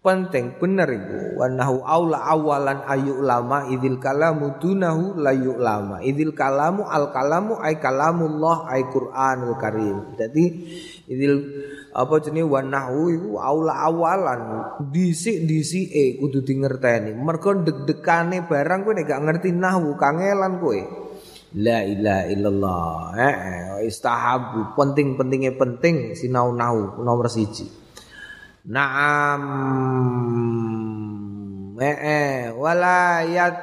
[0.05, 1.41] penting bener iku.
[1.41, 7.81] Wanahu aula awalan ayu ulama idil kalamu dunahu layu ulama idil kalamu al kalamu ay
[7.81, 10.15] kalamullah ay Qur'anul Karim.
[10.21, 10.45] Jadi
[11.09, 11.35] idil
[11.95, 13.31] apa jenis wanahu iku?
[13.39, 14.41] Aula awalan
[14.91, 15.47] disik
[15.95, 20.81] e kudu di ngerteni mergo deg-degane barang kowe nek gak ngerti nahwu kangelan kowe.
[21.55, 23.15] La ilaha illallah.
[23.15, 27.71] Eh, istahabu penting-pentingnya penting sinau nahu nomor siji.
[28.67, 29.43] Naam.
[31.79, 33.55] Eh, walayat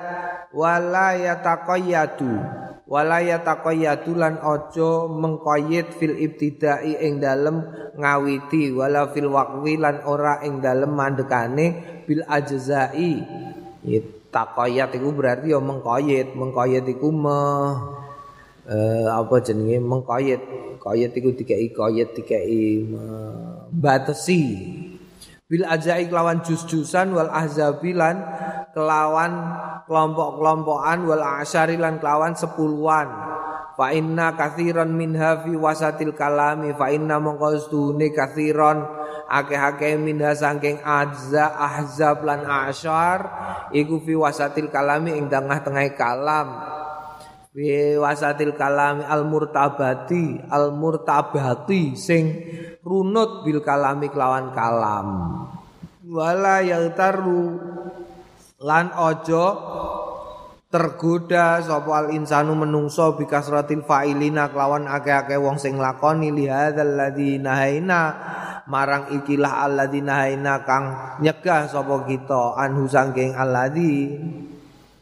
[0.55, 7.63] walayat taqayyadu walayat taqayyadu lan aja mengqayyid fil ibtidai ing dalem
[7.95, 8.75] ngawiti.
[8.75, 13.23] Wala fil waqwi lan ora ing dalem mandekane bil ajzai.
[14.31, 17.39] Taqayyad iku berarti ya mengqayyid mengqayyid iku me
[18.67, 19.79] eh, apa jenenge?
[19.79, 20.41] Mengqayyid
[20.81, 22.87] qayyid iku dikai qayyid dikai
[23.69, 24.41] batasi
[25.45, 28.23] bil ajai kelawan jus-jusan wal ahzabilan
[28.71, 29.31] kelawan
[29.85, 33.07] kelompok-kelompokan wal asyari lan kelawan sepuluhan.
[33.75, 38.83] Fa inna kathiran minha fi wasatil kalami fa inna mongkostune kathiran
[39.31, 43.19] akeh-akeh minha saking azza ahzab lan asyar
[43.71, 46.47] iku fi wasatil kalami ing tengah-tengah kalam.
[47.51, 52.43] Fi wasatil kalami al murtabati al murtabati sing
[52.83, 55.07] runut bil kalami kelawan kalam.
[56.11, 57.55] Wala yaltaru
[58.61, 59.45] lan ojo
[60.71, 67.41] tergoda sapa al insanu menungso bikasratil fa'ilina kelawan akeh-akeh wong sing lakoni li hadzal ladzi
[67.43, 68.01] nahaina
[68.71, 74.15] marang ikilah alladzi nahaina kang nyegah sapa kita anhu sangking alladzi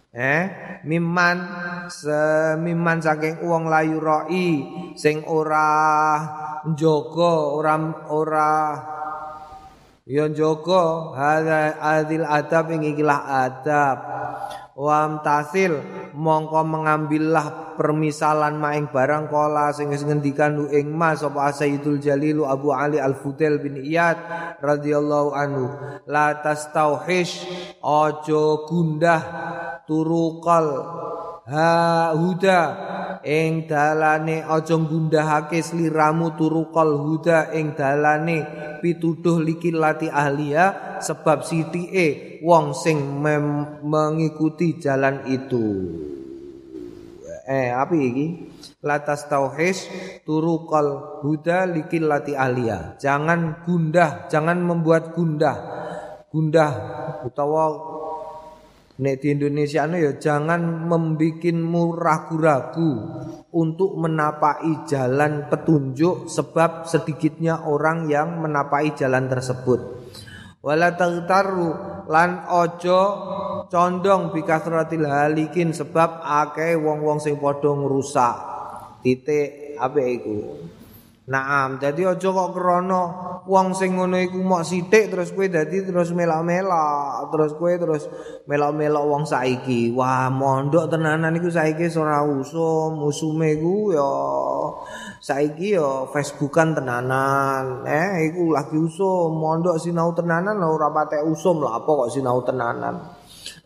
[0.09, 0.43] eh
[0.89, 1.37] miman
[1.85, 4.49] semiman saking wong layu roi
[4.97, 6.17] sing ora
[6.65, 7.75] njaga ora
[8.09, 8.51] ora
[10.09, 11.13] ya njaga
[11.77, 13.97] hadil adab ing ikilah adab
[14.79, 15.75] Wam tasil
[16.15, 22.47] mongko mengambillah permisalan maing barang kola sing wis ngendikan lu ing mas sapa Sayyidul Jalil
[22.47, 24.15] Abu Ali Al-Fudail bin Iyad
[24.63, 25.67] radhiyallahu anhu.
[26.07, 27.43] La tastauhish
[27.83, 29.21] ojo gundah
[29.83, 30.67] turukal
[31.49, 32.61] ha huda.
[33.19, 37.51] Ing dalane aja gundahake sliramu turukal huda.
[37.51, 38.47] Ing dalane
[38.79, 43.19] pituduh likilati ahliya sebab sitike wong sing
[43.83, 45.67] mengikuti jalan itu.
[47.49, 48.47] Eh apa iki?
[48.79, 49.89] Latas tauhis
[50.23, 52.95] turukal huda likilati ahliya.
[53.01, 55.57] Jangan gundah jangan membuat gundah.
[56.29, 56.71] Gundah
[57.25, 57.73] utawa
[58.99, 62.91] Nek di Indonesia ya jangan membikinmu ragu-ragu
[63.55, 69.79] untuk menapai jalan petunjuk sebab sedikitnya orang yang menapai jalan tersebut.
[70.59, 70.91] Wala
[72.11, 73.01] lan ojo
[73.71, 78.35] condong bikasratil halikin sebab akeh wong-wong sing padha ngrusak.
[78.99, 80.59] Titik apa iku?
[81.29, 83.03] Naam, jadi aja kok krana
[83.45, 88.09] wong sing ngono iku mok sithik terus kowe dadi terus melok-melok, terus kowe terus
[88.49, 89.93] melok-melok wong saiki.
[89.93, 94.09] Wah, mondok tenanan iku saiki ora usum, musume iku ya
[95.21, 97.85] saiki ya Facebookan tenanan.
[97.85, 103.05] Eh, iku lagi usum, mondok sinau tenanan ora patek usum lah apa kok sinau tenanan.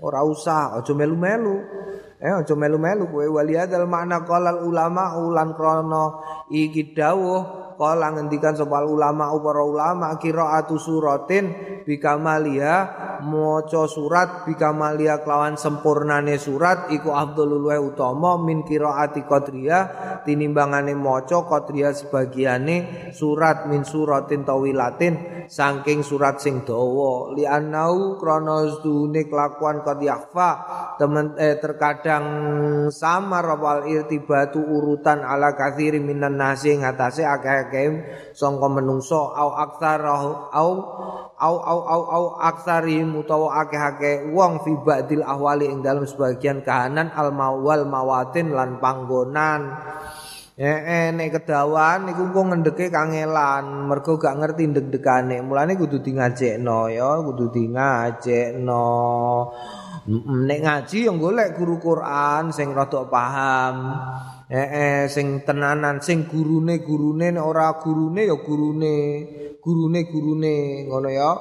[0.03, 1.63] Ora usah, aja melu-melu.
[2.23, 3.27] Eh aja melu-melu kowe.
[3.27, 10.15] Wali adal makna qalal ulama ulan krana iki dawuh Kala ngendikan sapa ulama para ulama
[10.15, 11.51] qiraatu suratin
[11.83, 12.87] bikamalia
[13.19, 19.79] maca surat bikamalia kelawan sempurnane surat iku afdhalul wa utama min qiraati qadriya
[20.23, 27.35] tinimbangane maca qadriya sebagiane surat min suratin tawilatin saking surat sing dawa.
[27.35, 29.99] Li annau krana dune kelakuan qad
[30.99, 32.25] temen eh, terkadang
[32.93, 37.25] samar wal irtibatu urutan ala kathiri minan nasi ngatasé
[37.73, 40.71] akeh-akeh sangka menungso au aksar au au
[41.41, 47.33] au au au aksari mutawa akeh-akeh wong fi ba'dil ahwali ing dalam sebagian kahanan al
[47.33, 49.73] mawal mawatin lan panggonan
[50.53, 55.41] Eh, nek kedawan iku kok ngendeke kangelan, mergo gak ngerti ndek-dekane.
[55.41, 58.85] Mulane kudu di ngajekno ya, kudu di ngajekno.
[60.45, 63.97] Nek ngaji yang golek guru Quran sing rada paham.
[64.53, 68.97] Eh, eh sing tenanan sing gurune gurune nek ora gurune ya gurune.
[69.57, 71.31] Gurune gurune ngono ya.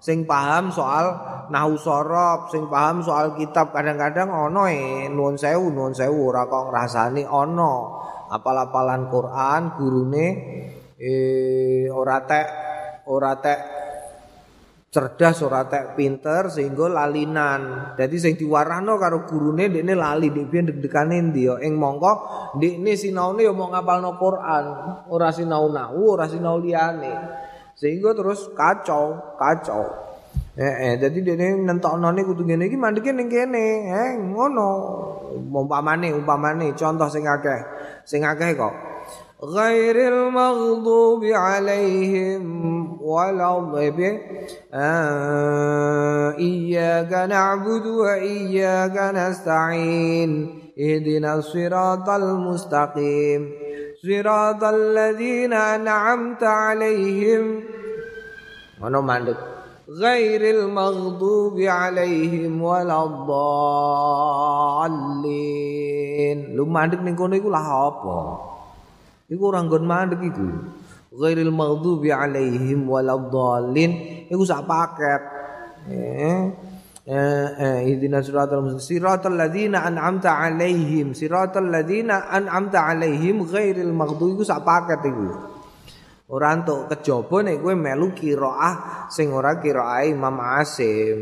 [0.00, 1.12] Sing paham soal
[1.52, 6.72] nahu sorob, sing paham soal kitab kadang-kadang ono e nuwun sewu nuwun sewu ora kok
[6.72, 8.00] ngrasani ono.
[8.32, 10.26] Apal-apalan Quran gurune
[10.96, 12.46] eh ora tek
[13.04, 13.60] ora tek
[14.92, 17.96] cerdas ora tek pinter sehingga lalinan.
[17.96, 21.56] Dadi sing diwarahno karo gurune dekne lali nek biyen deg-degane ndi ya.
[21.64, 22.12] Ing mongko
[22.60, 24.64] dekne sinaune ya mau ngapalno Quran,
[25.08, 27.08] ora sinau nahu, ora sinau liyane.
[27.72, 30.12] Sehingga terus kacau, kacau.
[30.52, 34.68] Eh, eh dadi dekne nentokno ne kudu ngene iki mandeke ning kene, eh ngono.
[35.32, 37.60] Umpamane, umpamane contoh sing akeh.
[38.04, 38.91] Sing akeh kok.
[39.42, 42.42] غير المغضوب عليهم
[43.02, 44.18] ولا الضب.
[44.74, 50.62] آه إياك نعبد وإياك نستعين.
[50.78, 53.50] اهدنا الصراط المستقيم.
[54.02, 57.60] صراط الذين أنعمت عليهم.
[60.72, 63.18] maghdubi alaihim waladdallin.
[66.56, 68.18] Lu mandek ning kono iku lah apa?
[69.32, 70.48] Iku ora nggon mandek iku.
[71.16, 74.28] Ghairil maghdubi alaihim waladdallin.
[74.28, 75.22] Iku sak paket.
[75.88, 76.40] Eh.
[77.02, 84.38] Eh, eh, idina siratal mustaqim siratal ladzina an'amta alaihim siratal ladzina an'amta alaihim ghairil maghdubi
[84.38, 85.34] iku sak paket iku
[86.30, 91.20] ora entuk kejaba nek kowe melu qiraah sing ora qiraah Imam Asim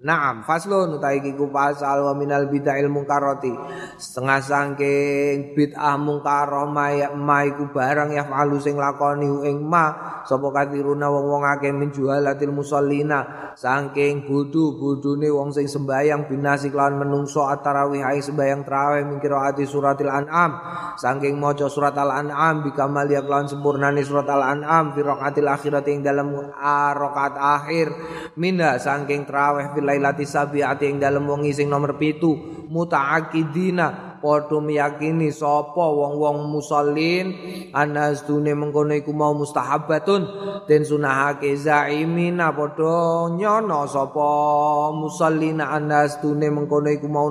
[0.00, 3.52] Naam faslun utai kiku pasal wa minal bid'ah mungkarati
[4.00, 10.48] setengah sangking bid'ah mungkaroh maya ma iku barang ya falu sing lakoni ing ma sapa
[10.56, 13.52] katiruna wong-wong akeh menjualatil musallina.
[13.60, 20.08] Saking bodho-bodhone wong sing sembayang binasi kelawan menungso atarawih ai sembayang tarawih mingkira ati suratil
[20.08, 20.56] an'am.
[20.96, 26.32] Saking maca surat al-an'am bikamal ya kelawan sempurnane surat al-an'am fi raqatil akhirat ing dalam
[26.32, 27.92] rakaat akhir.
[28.40, 32.62] Minda saking tarawih fil lailati sabiati ing dalem wengi sing nomor pitu.
[32.70, 37.34] Mutaakidina padha meyakini sapa wong-wong musallin.
[37.74, 40.22] Anastune mengkono iku mau mustahabatun.
[40.70, 44.30] Den sunahake zaimina padha nyono sapa
[44.94, 47.26] musallina anastune mengkono iku mau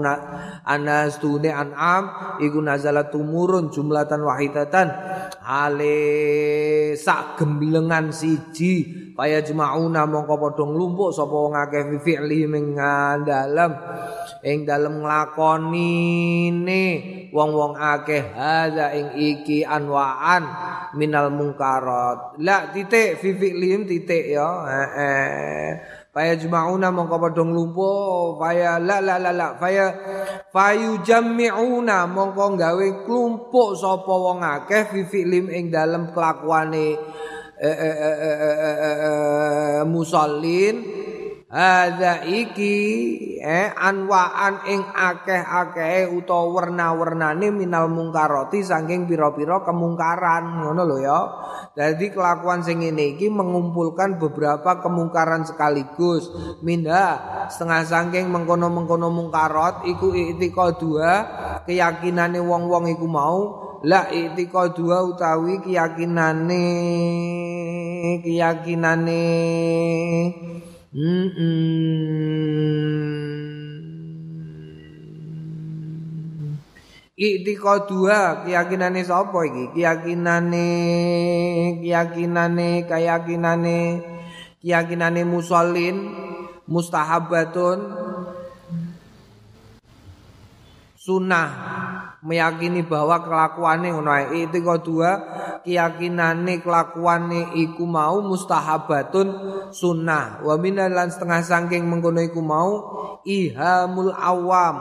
[0.67, 4.91] anastune an'am iku nazalat tumurun jumlatan wahidatan.
[5.39, 5.95] Ale
[6.99, 12.71] sak gemblengan siji Faya jema'una mongko padha nglumpuk sapa wong akeh fi'li ming
[13.27, 13.75] dalem
[14.47, 16.83] ing dalem nglakonine
[17.35, 20.47] wong-wong akeh hadza ing iki anwaan
[20.95, 22.39] minal mungkarat.
[22.39, 24.47] La titik fi fi'lihim titik ya.
[24.63, 25.67] Heeh.
[26.15, 29.99] Faya jema'una mongko padha nglumpuk faya la la la la faya
[30.47, 36.95] fayu jami'una mongko gawe klumpuk sapa wong akeh fi fi'lim ing dalem kelakuane
[39.87, 40.77] musallin.
[41.49, 42.77] Hadza iki
[43.41, 50.61] eh anwaan ing akeh-akeh utawa werna-wernane minal mungkarati saking pira-pira kemungkaran.
[50.61, 51.19] Ngono lho ya.
[51.73, 56.29] Dadi kelakuan sing ngene iki mengumpulkan beberapa kemungkaran sekaligus.
[56.61, 57.17] Minha
[57.49, 61.11] setengah saking mengkono-mengkono mungkarat iku itika dua
[61.65, 64.11] keyakinane wong-wong iku mau la
[64.75, 66.65] dua utawi keyakinane
[68.23, 69.25] keyakinane.
[70.89, 71.29] Mm
[77.19, 79.75] Itika dua keyakinane sapa iki?
[79.75, 80.67] Keyakinane
[81.83, 83.79] keyakinane keyakinane.
[84.63, 86.15] Keyakinane musallin
[86.63, 87.79] mustahabatun.
[90.95, 94.47] Sunnah meyakini bahwa kelakuannya ngono ae.
[94.47, 95.11] Itu dua
[95.63, 99.27] keyakinane kelakuane iku mau mustahabatun
[99.71, 100.43] sunnah.
[100.43, 102.71] Wa lan setengah sangking mengkono iku mau
[103.23, 104.75] ihamul awam.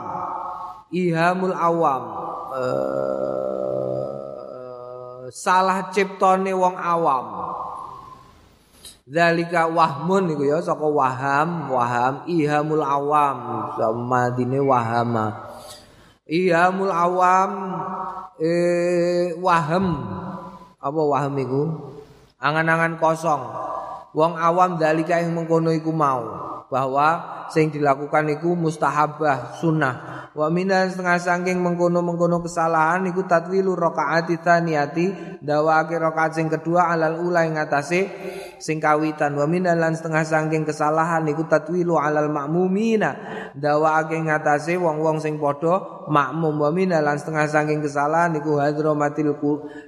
[0.89, 2.03] Ihamul awam.
[2.49, 4.09] Uh,
[5.29, 7.25] salah ciptone wong awam.
[9.09, 13.37] Zalika wahmun iku ya saka waham, waham ihamul awam,
[13.73, 15.49] sama dine wahama.
[16.29, 17.51] Ihamul awam
[18.37, 19.85] eh waham.
[20.77, 21.63] Apa waham iku?
[22.37, 23.41] Angan-angan kosong.
[24.13, 26.21] Wong awam zalika yang mengkono iku mau
[26.69, 34.31] bahwa sing dilakukan iku mustahabah sunnah wa minan setengah saking mengkono-mengkono kesalahan iku tatwilu rakaat
[34.31, 38.07] tsaniyati dawake rakaat sing kedua alal ula ing atase
[38.55, 39.35] sing kawitan.
[39.35, 43.19] Wa minan setengah saking kesalahan iku tatwilu alal makmumina
[43.55, 46.55] dawake ing atase wong-wong sing padha makmum.
[46.55, 49.35] Wa minan setengah saking kesalahan iku hadromatil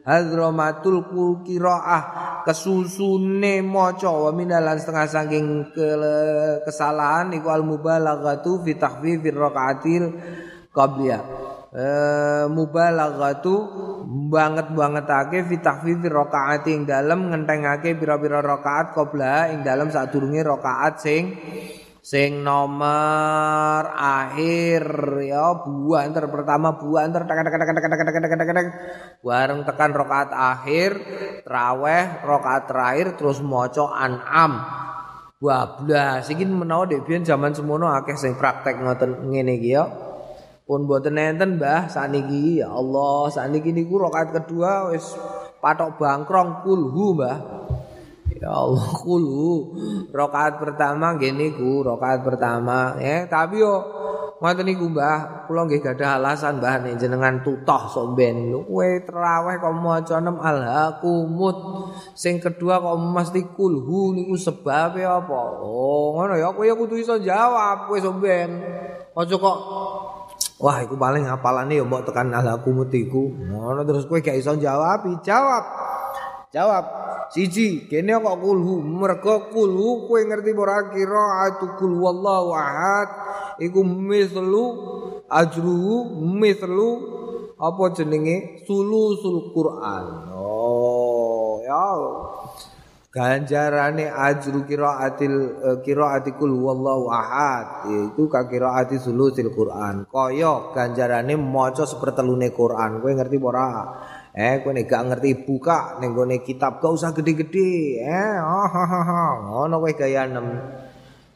[0.04, 1.08] hadromatul
[1.48, 2.04] qiraah
[2.44, 4.12] kesusune maca.
[4.12, 5.46] Wa minan lan setengah saking
[6.68, 10.04] kesalahan iku al mubalaghatu fi tahfifir rakaatil
[10.72, 11.24] qabliyah.
[11.72, 11.88] E,
[12.52, 13.56] mubalaghatu
[14.28, 21.00] banget bangetake fi tahfifir rakaati ing dalem ngentengake pira-pira rakaat qabla ing dalem sadurunge rakaat
[21.00, 21.32] sing
[22.04, 24.84] sing nomor akhir.
[25.24, 28.68] Ya buanter pertama buanter tekan tekan tekan tekan tekan tekan tekan
[29.24, 30.92] bareng tekan rakaat akhir
[31.48, 34.60] traweh rakaat terakhir terus maca an'am.
[35.42, 40.11] Wablah, iki menawa dek biyen zaman semono akeh sing praktek ngoten ngene iki ya.
[40.64, 45.18] Pun mboten enten Mbah saniki ya Allah, saniki niku rakaat kedua wis
[45.60, 47.38] patok bangkrong kulhu Mbah.
[48.42, 49.76] Ya Allah kulhu.
[50.10, 54.02] Rakaat pertama nggih niku, rakaat pertama ya, tapi yo
[54.42, 58.50] Ngoten niku Mbah, kula nggih gadah alasan Mbah nek jenengan tutoh sok ben.
[58.66, 61.58] Kowe traweh kok maca nem alhaqumut.
[62.18, 65.62] Sing kedua kok mesti kulhu niku sebabe apa?
[65.62, 68.50] Oh, ngono ya kowe kudu iso jawab kowe sok ben.
[69.14, 69.58] Aja kok
[70.62, 73.34] Wah, iku paling hafalane ya mbok tekan alhaqumut iku.
[73.34, 75.64] Ngono terus kowe gak iso jawab, jawab.
[76.52, 76.86] Jawab.
[77.32, 83.08] Siji, kene kok kulhu, mergo kulhu kowe ngerti ora kira atukul wallahu ahad
[83.56, 84.66] iku mislu
[85.32, 86.90] ajruhu mislu
[87.56, 90.36] apa jenenge sulusul Quran.
[90.36, 91.88] Oh, ya.
[93.12, 100.08] Ganjarane ajru qiraatil uh, qiraatikul wallahu ahad itu ka qiraati sulusil Quran.
[100.08, 103.04] Kaya ganjarane maca sepertelune Quran.
[103.04, 103.68] Kowe ngerti ora?
[104.32, 108.00] Eh, kowe nek gak ngerti buka ning gone kitab gak usah gede-gede.
[108.00, 109.28] Eh, ha.
[109.44, 110.48] Ngono kowe gaya nem.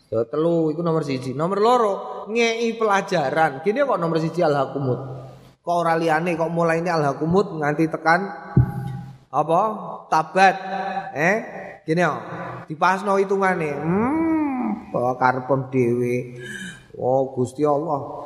[0.07, 1.35] So, telu iku nomor siji.
[1.35, 1.93] Nomor loro
[2.31, 3.59] ngei pelajaran.
[3.67, 5.27] Gini kok nomor siji al-hakumut.
[5.59, 8.21] Kok ora liyane kok mulai ini al-hakumut nganti tekan
[9.27, 9.61] apa?
[10.07, 10.55] Tabat.
[11.11, 12.21] Eh, gini kok.
[12.65, 13.71] Dipasno hitungane.
[13.77, 15.13] Hmm, bawa
[15.69, 16.41] dhewe.
[16.97, 18.25] Oh, Gusti Allah.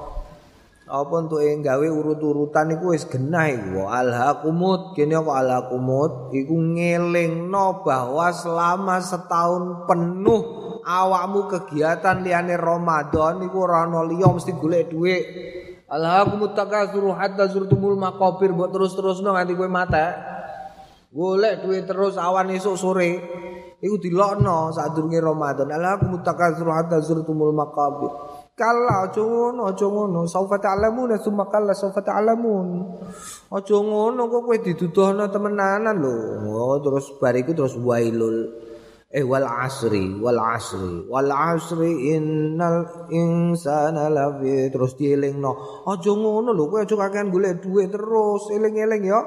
[0.89, 7.85] apa untuk yang gawe urut-urutan iku wis genah iku alhaqumut kene kok alhaqumut iku ngelingno
[7.85, 10.41] bahwa selama setahun penuh
[10.81, 15.23] awakmu kegiatan liyane Ramadan iku ora ana liya mesti golek dhuwit
[15.85, 20.05] alhaqumut takasuru hatta zurtumul maqabir mbok terus-terusno nganti kowe mate
[21.09, 23.11] golek dhuwit terus awan esuk sore
[23.81, 28.13] iku dilokno sadurunge Ramadan alhaqumut takasuru hatta zurtumul maqabir
[28.59, 30.27] Kala aja ngono, aja ngono.
[30.27, 32.91] Saufa ta'lamun summa kala saufa ta'lamun.
[33.55, 36.43] Aja ngono kok kowe diduduhno temenanan lho.
[36.43, 38.67] Oh, terus bariku terus wailul.
[39.09, 41.01] Eh wal asri wal asri.
[41.09, 44.69] Wal asri innal insana lafi.
[44.69, 45.83] Terus dielingno.
[45.89, 49.19] Aja ngono lho kowe aja kakean golek duit terus eling-eling ya.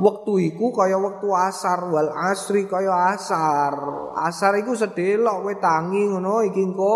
[0.00, 3.76] Wektu iku kaya wektu asar wal asri kaya asar.
[4.16, 6.94] Asar iku sedelok kowe tangi ngono iki engko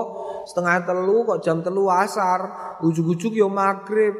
[0.48, 2.72] setengah telu kok jam telu asar.
[2.80, 4.16] Ujug-ujug ya maghrib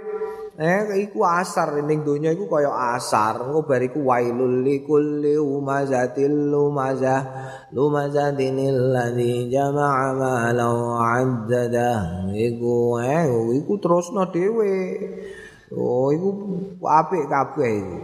[0.59, 3.47] Eh iku asar ning donya iku kaya asar.
[3.47, 7.23] Engko bariku wailul likulli umazatil lumazah.
[7.71, 12.27] Lumazatinil ladzi jama'a malau 'addada.
[12.35, 13.31] Iku eh
[13.63, 14.75] iku terusno dhewe.
[15.71, 16.29] Oh iku
[16.83, 17.99] apik kabeh iku.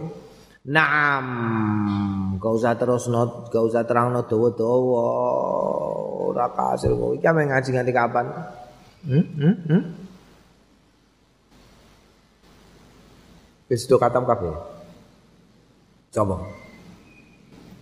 [0.67, 5.07] Naam, gak usah terus not, gak usah terang not dawa-dawa.
[6.27, 7.23] Ora kasil kok.
[7.23, 8.25] Iki ngaji nganti kapan?
[9.07, 9.25] Hmm?
[9.39, 9.55] Hmm?
[9.63, 9.83] Hmm?
[13.67, 14.55] Wis do katam kabeh.
[16.15, 16.39] Coba.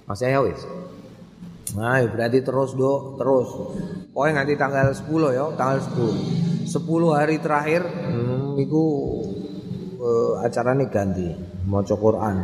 [0.10, 0.62] Masih ya wis.
[1.78, 3.50] Nah, berarti terus do, terus.
[4.10, 6.66] Pokoknya nganti tanggal 10 ya, tanggal 10.
[6.66, 6.82] 10
[7.14, 8.84] hari terakhir hmm, iku
[10.02, 11.30] uh, acara nih ganti
[11.70, 12.38] maca Quran.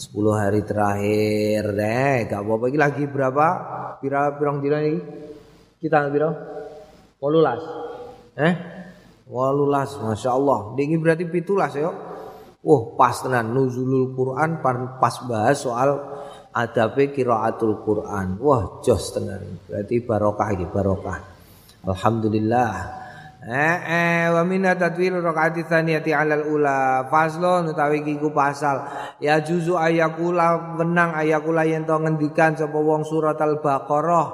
[0.00, 3.46] 10 hari terakhir deh gak apa-apa iki lagi berapa
[4.00, 5.00] pira pirang dina iki
[5.84, 6.32] kita pira
[7.20, 8.54] 18 eh
[9.28, 9.28] 18
[10.08, 11.92] Masya Allah ini berarti pitulas ya
[12.60, 15.96] Wah pas tenan nuzulul Quran pas bahas soal
[16.52, 18.36] adabe kiraatul Quran.
[18.36, 19.64] Wah jos tenan.
[19.64, 21.18] Berarti barokah iki barokah.
[21.88, 23.00] Alhamdulillah.
[23.40, 28.84] Eh, eh wa minna tatwil rakaati tsaniyati alal ula faslon utawi iki ku pasal
[29.16, 34.28] ya juzu ayakula wenang ayakula yen to ngendikan sapa wong surat al-baqarah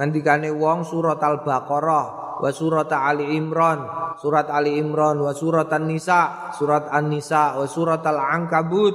[0.00, 3.84] ngendikane wong surat al-baqarah wa surat ali imran
[4.20, 8.94] surat ali imran wa surat an-nisa surat an-nisa wa surat al-ankabut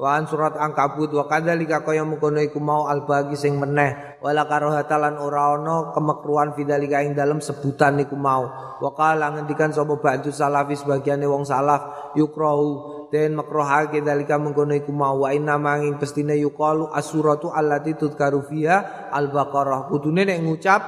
[0.00, 5.56] wa surat ankabut wa kadzalika kaya mengkono iku mau al-bagi sing meneh wala karohatalan ora
[5.56, 8.44] ana kemekruan fidalika ing dalem sebutan niku mau.
[8.80, 14.94] Wa kala ngendikan sapa ba'du salafi sebagiane wong salaf yukrahu den makrohake dalika mengkono iku
[14.94, 15.26] mau.
[15.26, 19.90] Wa inna manging pestine yuqalu asuratu allati tudkaru fiha al-baqarah.
[19.90, 20.82] Kudune nek ngucap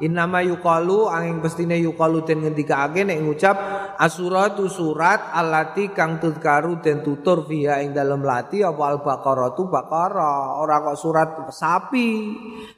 [0.00, 3.56] innama yuqalu angin pestine yuqalu den ngendikake nek ngucap
[3.98, 9.58] asuratu surat allati kang tudkaru den tutur fiha ing dalem lati apa al-baqarah?
[9.58, 10.62] Tu baqarah.
[10.62, 12.10] Ora kok surat sapi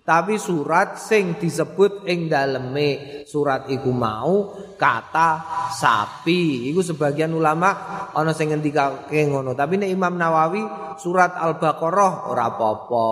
[0.00, 3.22] tapi surat sing disebut ing daleme.
[3.28, 5.30] Surat iku mau kata
[5.76, 6.72] sapi.
[6.72, 7.70] Iku sebagian ulama
[8.16, 9.52] ana sing ngendikake ngono.
[9.52, 10.64] Tapi nek Imam Nawawi
[10.96, 13.06] surat Al-Baqarah ora apa-apa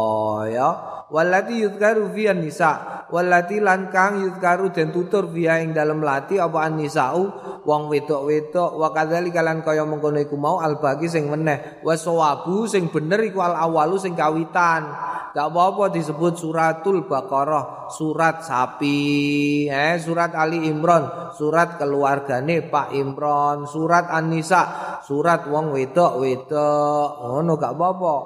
[0.48, 0.70] ya
[1.08, 6.68] walati yuzkaru fi nisa walati lan kang yuzkaru den tutur fi ing dalem lati apa
[6.68, 7.24] an-nisa'u?
[7.64, 11.80] Wong wedok-wedok wa kadzalika lan kaya mengkono iku mau al-baqi sing meneh.
[11.84, 14.88] Wa sawabu sing bener iku al-awalu sing kawitan.
[15.28, 19.68] Gak apa-apa disebut suratul baqarah surat sapi.
[19.68, 27.08] Eh surat Ali Imran surat keluargane Pak Imran surat An-Nisa surat wong wedok-wedok.
[27.28, 28.16] Ngono gak apa-apa.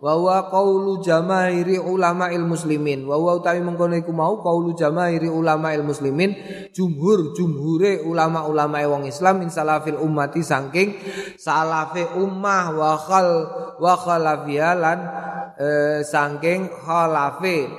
[0.00, 1.76] Wa wa qaulu jamaahiri
[2.18, 3.06] ulama'il muslimin.
[3.06, 6.34] Wa wa utawi mengkono iku mau qaulu jamaahiri ulama'il muslimin
[6.74, 10.98] jumhur jumhure ulama-ulama wong Islam min salafil ummati saking
[11.38, 13.28] salafe ummah wa khal
[13.78, 14.98] wa khalafialan
[15.62, 17.70] eh, saking khalafe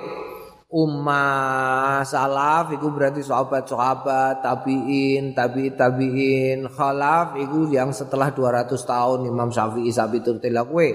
[0.71, 9.49] ummah salaf iku berarti sahabat-sahabat tabiin tabi tabiin khalaf iku yang setelah 200 tahun Imam
[9.49, 10.93] Syafi'i sabitur tilakwe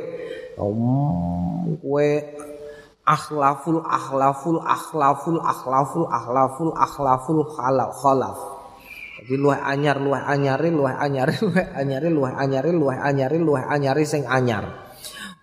[0.55, 2.22] um, kue
[3.05, 8.38] akhlaful akhlaful akhlaful akhlaful akhlaful akhlaful khalaf khalaf.
[9.24, 14.05] Jadi luwih anyar luwih anyari luwih anyari luwih anyari luwih anyari luwih anyari luwih anyari
[14.05, 14.84] sing anyar.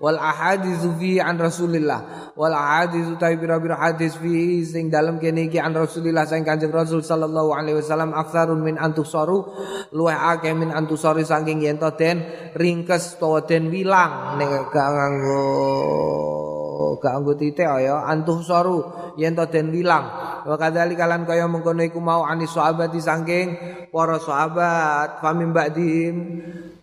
[0.01, 2.34] Wal ahaditsu fi an Rasulillah.
[2.34, 7.05] Wal ahaditsu ta bira-bira hadis fi sing dalem kene iki an Rasulillah sing Kanjeng Rasul
[7.05, 9.45] sallallahu alaihi wasallam aktsarun min antusaru
[9.93, 12.26] luwih akeh min antusari saking yen to den
[12.57, 16.61] ringkes utawa den wilang nek gak nganggo
[17.02, 18.06] gak nganggo titik ya.
[18.06, 18.80] Antuh saru
[19.20, 20.08] yen to den wilang.
[20.48, 23.48] Wa kadzali kalan kaya mengkono iku mau anis sahabati saking
[23.94, 25.22] para sahabat.
[25.22, 26.16] Famim ba'dihim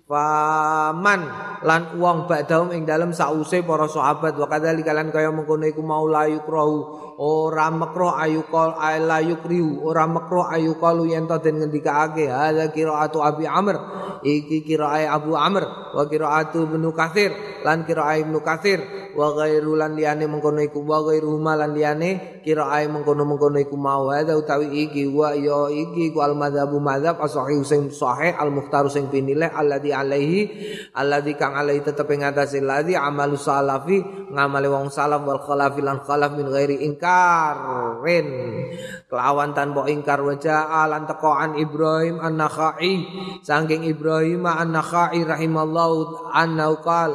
[0.09, 1.21] Faman
[1.69, 4.41] lan uang ba'daum ing dalam sause para sahabat.
[4.41, 9.83] Wa kadzali kalan kaya mengkono iku mau layu krahu ora makro ayu kol la yukriu
[9.83, 13.77] ora makro ayu kalu yen to den ngendikake hadza qiraatu Abi Amr.
[14.19, 18.83] Iki qiraai Abu Amr wa qiraatu Ibnu Katsir lan qiraai Ibnu Katsir
[19.15, 24.11] wa ghairu lan liyane mengkono iku wa ghairu lan liyane qiraai mengkono-mengkono iku mau.
[24.11, 28.87] Hadza utawi iki wa ya iki ku al madzhabu madzhab as-sahih sing sahih al mukhtar
[28.91, 30.41] sing pinilih alladzi alaihi
[30.95, 34.03] alladzi kang alaihi tetep ing atase ladzi amalu salafi
[34.35, 38.29] ngamale wong salaf wal khalafi lan khalaf min ghairi ingkarin
[39.09, 42.95] kelawan tanpa ingkar wajah alan tekoan Ibrahim an-Nakhai.
[43.41, 47.11] Saking Ibrahim an-Nakhai rahimallahu annahu qal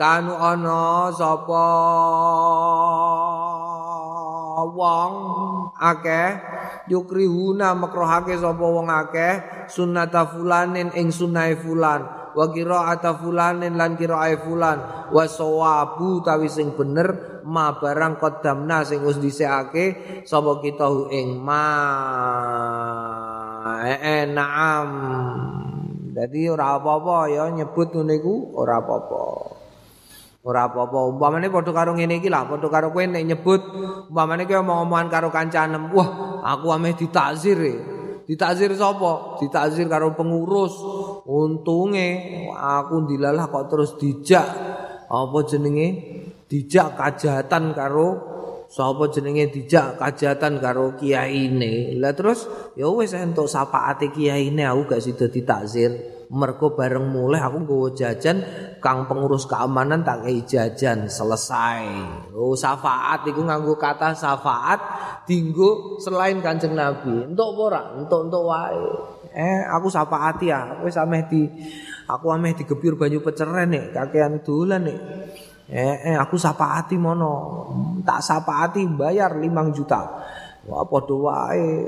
[0.00, 1.68] kanu ana sapa
[4.72, 5.14] wong
[5.76, 6.28] akeh?
[6.86, 9.68] Yukrihuna makrohake sapa wong akeh?
[9.68, 16.76] Sunnata fulanin ing sunnahe fulan wa qira'ata fulanin lan qira'ae fulan wa sawabu tawi sing
[16.76, 20.84] bener ma barang qaddamna sing wis dhisikake sapa kita
[21.16, 21.64] ing ma
[23.88, 24.88] eh naam
[26.12, 29.56] dadi ora apa-apa ya nyebut ngene iku ora apa-apa
[30.46, 31.10] Ora apa-apa.
[31.10, 33.66] Umpamane padha karo ngene iki lah, padha karo kowe nek nyebut
[34.06, 37.74] umpamane kowe omong-omongan karo kancanem, wah, aku ameh ditakzir e.
[38.30, 39.42] Ditakzir sapa?
[39.42, 40.70] Ditakzir karo pengurus.
[41.26, 42.08] Untunge
[42.54, 44.46] aku dilalah kok terus dijak
[45.10, 45.88] apa jenenge?
[46.46, 48.08] Dijak kajatan karo
[48.70, 51.98] sapa jenenge dijak kajatan karo kiyaine.
[51.98, 52.46] Lah terus
[52.78, 56.16] ya wis entuk syafaate kiyaine aku gak sida ditakzir.
[56.30, 58.42] mergo bareng mulai aku nggawa jajan
[58.82, 61.86] kang pengurus keamanan tak kei jajan selesai
[62.34, 64.80] oh syafaat iku nganggo kata syafaat
[65.26, 68.86] dinggo selain kanjeng nabi entuk ora entuk entuk wae
[69.36, 71.44] eh aku syafaati ya aku wis ameh di
[72.08, 73.92] aku ameh digebir banyu peceren nek.
[73.92, 74.98] Kakean dolan nek.
[75.68, 77.34] Eh, eh aku syafaati mono.
[78.00, 80.00] Tak syafaati bayar 5 juta.
[80.66, 81.86] Wah padha wae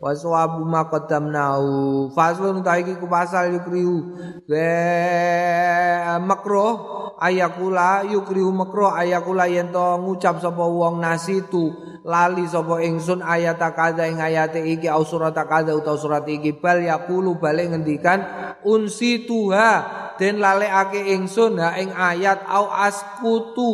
[0.00, 2.08] wa sawabu ma qaddamnahu.
[2.16, 4.16] Faslun ta iki ku pasal yukrihu.
[4.48, 6.74] Wa makruh
[7.20, 14.08] ayakula yukrihu makruh ayakula yen to ngucap sapa wong nasitu lali sapa ingsun ayat kadha
[14.08, 18.24] ing ayat iki au surat kadha utawa surat iki bal yaqulu bali ngendikan
[18.64, 19.84] unsi tuha
[20.16, 23.70] den lalekake ingsun ha ing ayat au askutu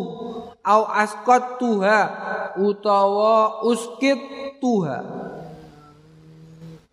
[0.67, 1.99] au askot tuha
[2.59, 4.19] utawa uskit
[4.59, 4.99] tuha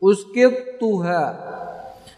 [0.03, 1.31] uskit tuha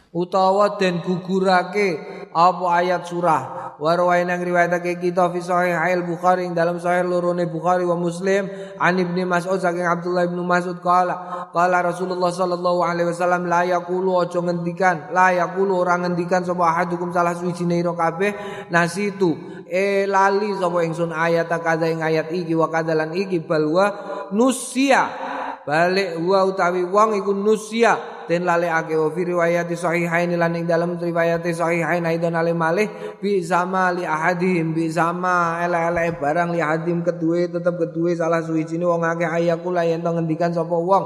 [0.10, 2.02] utawa den gugurake
[2.34, 3.44] apa ayat surah.
[3.76, 8.48] Warwain yang riwayatake kita fi sahih al bukhari dalam sahih lorone bukhari wa muslim
[8.80, 14.16] an ibni mas'ud saking abdullah ibnu mas'ud qala qala rasulullah sallallahu alaihi wasallam la yaqulu
[14.24, 18.32] aja ngendikan la yaqulu ora ngendikan sapa ahadukum salah suci ira kabeh
[18.72, 19.36] nasitu
[19.68, 23.92] e lali sapa ingsun ayat kadha ing ayat iki wa kadalan iki balwa
[24.32, 25.36] nusia
[25.66, 27.98] balik wa utawi wong iku nusia
[28.30, 33.42] den lalekake wa fi riwayat sahihain lan ing dalam riwayat sahihain aidan ale malih bi
[33.42, 39.06] sama li ahadihim bi sama ele-ele barang li ahadim kedue tetep kedue salah suwijine wong
[39.06, 41.06] akeh ayakula yen to ngendikan sapa wong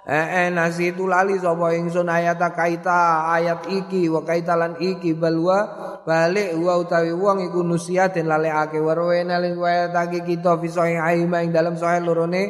[0.00, 5.12] Eh, eh nasi itu lali sapa ingsun ayat kaita ayat iki wa kaita lan iki
[5.12, 5.68] balwa
[6.08, 7.60] balik wa utawi wong iku
[8.08, 8.80] den lalekake.
[8.80, 12.48] Warwena ling wayatake kita fi sahih ing dalam sahih lorone.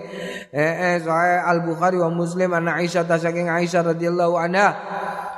[0.55, 4.69] Eh eh sahih al bukhari wa muslim ana aisyah saking aisyah radhiyallahu anha.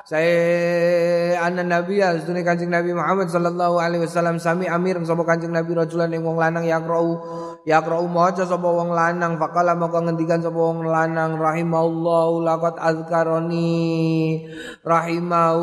[0.03, 5.73] Saya anak nabi ya sedune nabi Muhammad sallallahu alaihi wasallam sami amir sapa kancing nabi
[5.79, 7.23] rajulan wong lanang yakrau
[7.63, 14.43] yakrau maca sapa wong lanang faqala maka ngendikan sapa wong lanang rahimallahu laqad azkaroni
[14.83, 15.63] rahimau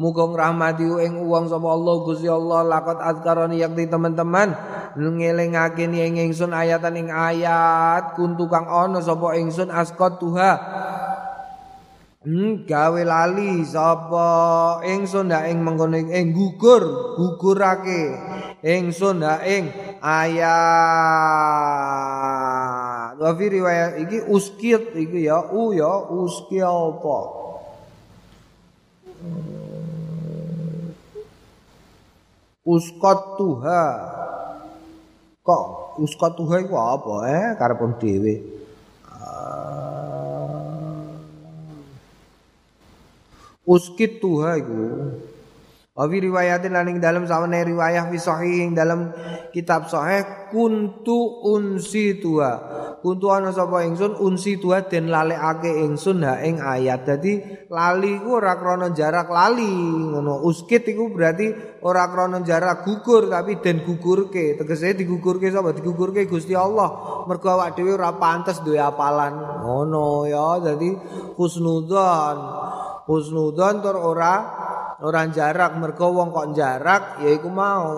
[0.00, 4.56] muga ngrahmati ing wong sapa Allah Gusti Allah laqad azkaroni yakti teman-teman
[4.96, 10.56] ngelingake ing ingsun ayatan ing ayat kuntu kang ana sapa ingsun askot tuha
[12.20, 14.84] Hmm, gawe lali sapa?
[14.84, 18.12] Ingsun ndak ing mengkono ing gugur gugurake.
[18.60, 19.72] Ingsun ndak ing
[20.04, 20.52] ayat.
[23.16, 27.18] Wa fi riwayat iki uskit iki ya u ya uski apa?
[32.68, 33.84] Uskot tuha.
[35.40, 35.64] Kok
[36.04, 37.56] uskot tuha iku apa eh?
[37.56, 38.59] Karepun dhewe
[43.66, 44.78] uskit tuha iku
[46.00, 49.12] Wa fi riwayatin lan ing dalam sawane riwayah fi sahih ing dalam
[49.52, 52.56] kitab sahih kuntu unsi tua.
[53.00, 57.08] Kuntu ana sapa ingsun unsi tua den lalekake ingsun ha ing ayat.
[57.08, 57.40] Dadi
[57.72, 59.72] lali ku ora krana jarak lali
[60.04, 60.44] ngono.
[60.44, 61.48] Uskit iku berarti
[61.80, 64.60] ora krana jarak gugur tapi den gugurke.
[64.60, 65.72] Tegese digugurke sapa?
[65.72, 67.24] Digugurke Gusti Allah.
[67.24, 69.64] Mergo awak dhewe ora pantes duwe apalan.
[69.64, 70.60] Ngono ya.
[70.60, 70.92] Dadi
[71.40, 72.36] husnudzon.
[73.08, 74.32] Husnudzon tur ora
[75.00, 77.88] ora jarak mergo wong kok jarak ya iku mau.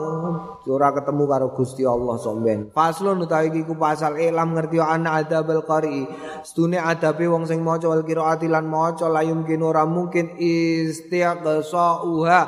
[0.63, 5.67] Ora ketemu karo Gusti Allah somben faslun utawi iki ku pasal ilam ngerti ana adabul
[5.67, 6.07] qari.
[6.47, 12.43] Stune adabe wong sing maca wal qiraati lan maca layum kene ora mungkin istiqsa uha.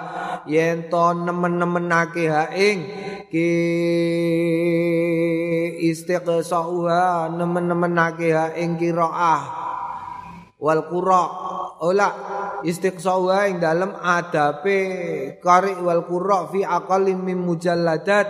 [0.46, 2.78] Yen to nemen-nemenake ha ing
[3.28, 3.50] ki
[5.90, 9.73] istiqsa uha nemen-nemenake ha ing qiraah
[10.64, 11.24] wal qura.
[11.84, 12.08] Ola
[12.64, 18.28] istiqsawa ing dalam adabe qari wal qurra fi aqallim min mujalladat.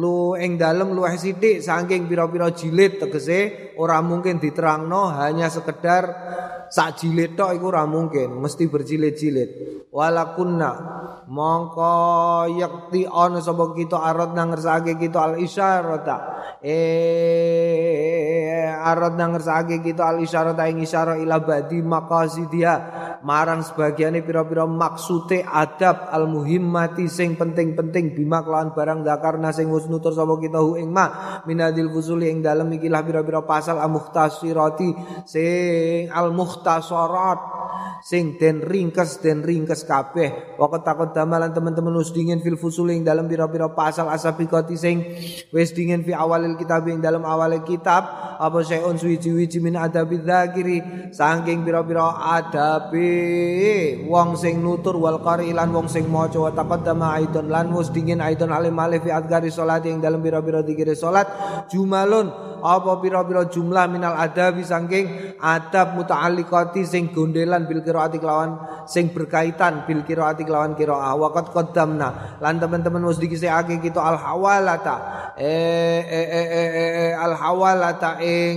[0.00, 6.04] Lu ing dalem luwih sithik saking pira-pira jilid tegese ora mungkin diterangno hanya sekedar
[6.68, 9.50] sak jilid tok iku ora mungkin mesti berjilid-jilid.
[9.88, 10.98] Walakunna
[11.28, 16.16] mongko yakti ana sapa kita arad nang ngersake kita al isyarata
[16.64, 22.74] eh arad nang ngersake kita al isyarata ing isyara ila badi maqasidia
[23.20, 29.84] marang sebagiane pira-pira maksude adab al muhimmati sing penting-penting bima kelawan barang zakarna sing wis
[29.84, 34.96] nutur sapa kita hu ing ma minadil fusuli ing dalem ikilah pira-pira pasal al muhtasirati
[35.28, 37.40] sing al muhtasarat
[38.02, 40.58] sing den ringkes den ringkes kabeh.
[40.58, 45.02] Wakat takut damalan teman-teman wis dingin fil fusuling dalam pira-pira pasal asabikoti sing
[45.54, 51.10] wis dingin fi awalil kitab ing dalam awal kitab apa sayun suwi-wiji min adabi dzakiri?
[51.10, 54.06] Saking pira-pira adabi.
[54.06, 58.22] Wong sing nutur wal qari lan wong sing maca wa taqaddama aidon lan wis dingin
[58.22, 61.26] aidon alim alif fi adgari salat ing dalam pira-pira dikire salat.
[61.66, 62.30] Jumalun
[62.62, 68.54] apa pira-pira jumlah minal adabi saking adab muta'alliqati sing gondelan bil qiraati lawan
[68.86, 71.18] sing berkaitan bil qiraati lawan qiraah.
[71.18, 72.38] Waqat qaddamna.
[72.38, 74.96] Lan teman-teman wis dikisihake kita al hawalata.
[75.34, 78.56] Eh eh eh eh, eh, eh al hawalata ing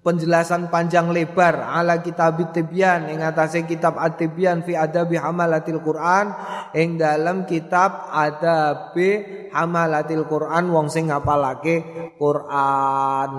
[0.00, 6.32] penjelasan panjang lebar ala kitab tibyan ing atase kitab at-tibyan fi adabi hamalatil Quran
[6.72, 11.84] ing dalam kitab adabi hamalatil Quran wong sing ngapalake
[12.16, 13.30] Quran.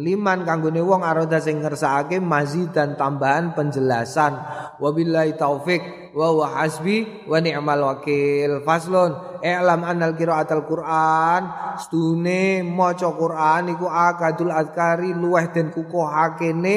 [0.00, 4.38] Liman kanggone wong aroda sing ngersakake mazid dan tambahan penjelasan.
[4.80, 8.62] Wabillahi taufik wa wa hasbi wa ni'mal wakil.
[8.66, 11.74] Faslun i'lam annal qiraatul Qur'an.
[11.78, 16.76] Stune maca Qur'an iku akadul azkari luweh den kukuhakene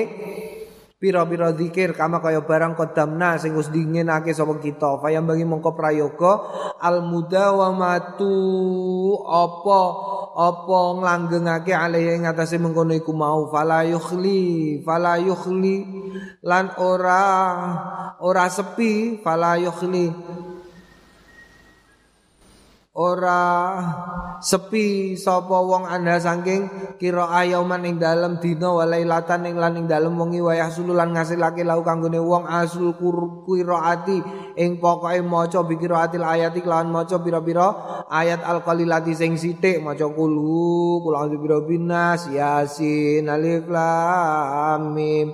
[1.03, 5.03] pira-pira zikir kama kaya barang kodamna sing wis dinginake sapa kita.
[5.03, 6.47] Fayam bagi mongko prayoga
[6.79, 8.31] al mudawamatu
[9.27, 9.81] apa
[10.31, 13.51] apa nglanggengake alih ing atase mengkono iku mau.
[13.51, 15.83] Fala yukhli fala yukhli
[16.39, 17.27] lan ora
[18.23, 20.07] ora sepi fala yukhli
[22.93, 23.41] ora
[24.37, 30.13] sepi sapa wong anda saking kira ayauman ing dalem dina walailatan ing lan ing dalem
[30.13, 32.93] wengi wayah sululan ngasilake lau kanggone wong asul
[33.49, 34.21] qiraati
[34.61, 37.67] ing pokoke maca bikiraatil ayati lawan maca pira-pira
[38.13, 39.81] ayat alqalilati sing sithik.
[39.81, 45.33] Maca kulu kula biro binas yasin alif lam mim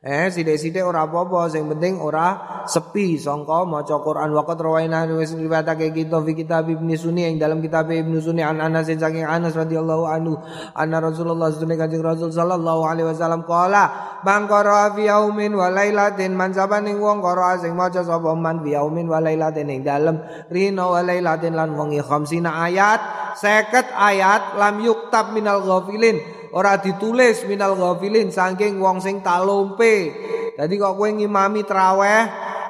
[0.00, 3.20] Eh sithik-sithik ora apa-apa, sing penting ora sepi.
[3.20, 7.92] Sangka maca Quran waqt rawaina wis riwayatake kita fi kitab Ibnu Sunni yang dalam kitab
[7.92, 10.40] Ibnu Sunni an Anas saking Anas radhiyallahu anhu
[10.72, 16.32] anna Rasulullah sallallahu alaihi Rasul sallallahu alaihi wasallam qala man qara fi yaumin wa lailatin
[16.32, 20.16] man sabaning wong qara sing maca sapa man fi yaumin wa lailatin ing dalem
[20.48, 27.46] rino wa lailatin lan wengi khamsina ayat 50 ayat lam yuktab minal ghafilin ora ditulis
[27.46, 30.10] minal ghafilin saking wong sing talompe.
[30.58, 32.22] Dadi kok kowe ngimami traweh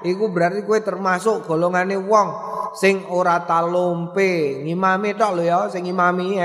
[0.04, 2.28] iku berarti kowe termasuk golongane wong
[2.76, 4.62] sing ora talompe.
[4.64, 6.36] Ngimami tok lho ya sing ngimami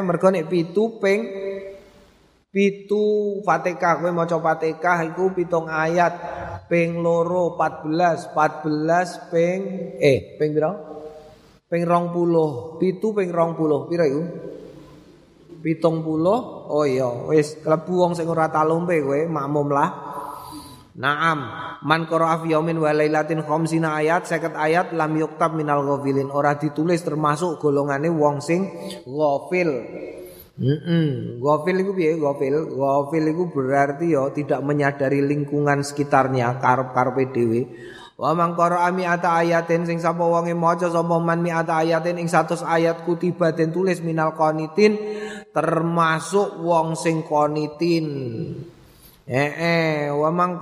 [0.00, 1.20] mergo nek pitu ping
[2.54, 6.12] pitu Fatihah kowe maca Fatihah iku pitung ayat
[6.70, 9.60] ping loro 14 14 ping
[10.00, 10.72] eh ping pira?
[11.68, 14.22] Ping 20 pitu ping 20 pira iku?
[15.64, 16.68] Pitung puluh?
[16.68, 19.88] Oh iya wis klebu wong sing ora talumpe kowe makmum lah.
[20.94, 21.38] Naam
[21.82, 26.30] man qara'a fi yaumin wa lailatin khamsina ayat 50 ayat lam yuktab minal ghafilin.
[26.30, 28.68] Ora ditulis termasuk golongane wong sing
[29.08, 29.70] ghafil.
[30.54, 32.14] Heeh mm ghafil iku piye?
[32.14, 32.78] Ghafil.
[32.78, 37.62] Ghafil iku berarti ya tidak menyadari lingkungan sekitarnya karep-karepe dhewe.
[38.14, 42.62] Wa man qara'a mi'ata ayatin sing sapa wonge maca sapa man mi'ata ayatin ing 100
[42.62, 44.94] ayat kutiba den tulis minal qanitin
[45.54, 48.06] termasuk wong sing qanitin.
[49.24, 50.58] Eh eh wa man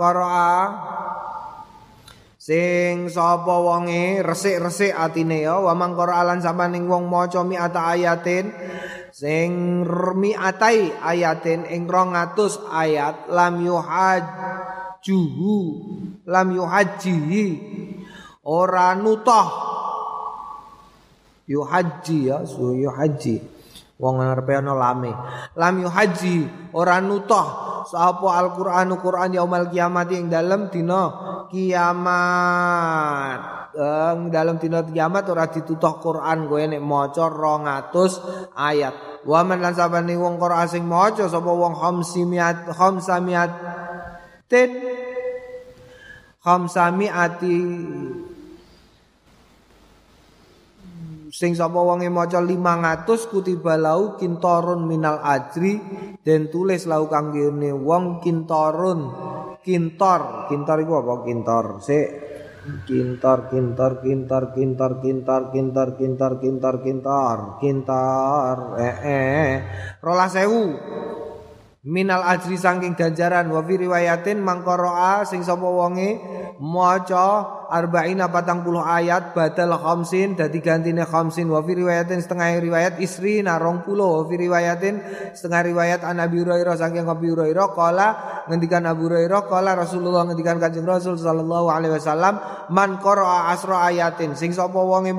[2.43, 8.51] sing sapa wonge resik-resik atine ya wa man qara'a lan sampaning wong maca mi'ata ayatin
[9.15, 9.87] sing
[10.19, 14.27] mi'atai ayatin ing 200 ayat lam yuhaj
[15.07, 15.59] juhu
[16.27, 17.19] lam yuhaji
[18.43, 19.49] ora nutah
[21.47, 23.52] yuhaji ya su yuhaji
[24.03, 25.15] wong ngarepe ana lame.
[25.55, 31.07] Lam yuhaji ora nutah sapa Al-Qur'an Qur'an yaumal kiamat ing dalem dina
[31.47, 33.41] kiamat.
[33.79, 39.23] Ing dalem dina kiamat ora ditutuh Qur'an kowe nek maca 200 ayat.
[39.23, 43.51] Wa man lan sabane wong Qur'an sing maca sapa wong khamsimiat khamsamiat.
[44.51, 44.71] Ten
[46.43, 47.55] khamsami ati
[51.43, 55.83] sing sapa wonge maca 500 kutiba lau kintorun minal ajri
[56.23, 59.01] den tulis lau kanggene wong kintorun.
[59.59, 60.47] Kintor.
[60.47, 61.15] Kintor iku apa?
[61.27, 62.09] Kintor sik.
[62.87, 68.57] Kintor kintor kintor kintor kintor kintor kintor kintor kintor kintor.
[68.79, 69.55] Eh eh
[69.99, 70.79] rolas sewu
[71.83, 76.15] minal ajri saking ganjaran wa fi riwayatin mangkoroa sing sapa wonge
[76.63, 81.51] maca arba'ina patang puluh ayat badal khamsin dadi gantine khamsin.
[81.51, 84.23] Wa fi riwayatin setengah riwayat isri narong puluh.
[84.23, 84.95] Wa fi riwayatin
[85.35, 88.09] setengah riwayat an Abi Hurairah saking Abi Hurairah kala
[88.47, 92.39] ngendikan Abu Hurairah kala Rasulullah ngendikan Kanjeng Rasul sallallahu alaihi wasallam
[92.71, 95.11] man qara'a asra ayatin sing sapa wonge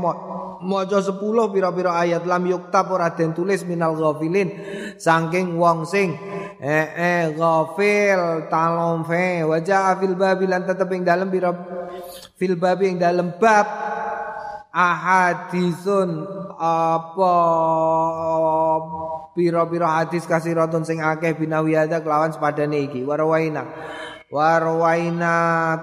[0.63, 1.19] maca 10
[1.51, 4.47] pira-pira ayat lam yuktab ora den tulis minal ghafilin.
[4.95, 6.15] Saking wong sing
[6.63, 9.43] eh eh ghafil talom fe.
[9.43, 11.51] Wajah fil babi lan tetep ing dalem pira
[12.39, 13.67] fil babi ing dalem bab.
[14.73, 16.25] Ahadisun
[16.57, 17.35] apa
[19.37, 23.05] pira-pira hadis kasiratun sing akeh binawiyada kelawan sepadane iki.
[23.05, 23.69] Warwaina.
[24.33, 25.35] Warwaina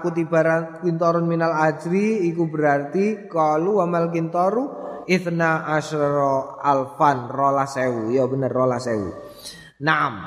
[0.03, 4.65] kutibaran kintorun minal ajri iku berarti kalu amal kintoru
[5.07, 9.07] ifna asyara alfan rola sewu ya bener rola sewu
[9.81, 10.19] naam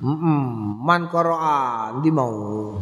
[0.00, 0.40] Mm -mm.
[0.80, 2.80] man qara'a ndi mau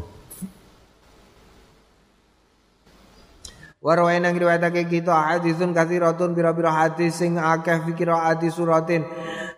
[3.78, 9.06] Warwain yang riwayatake kita hadisun kathiratun bira-bira hadis sing akeh fikira hadis suratin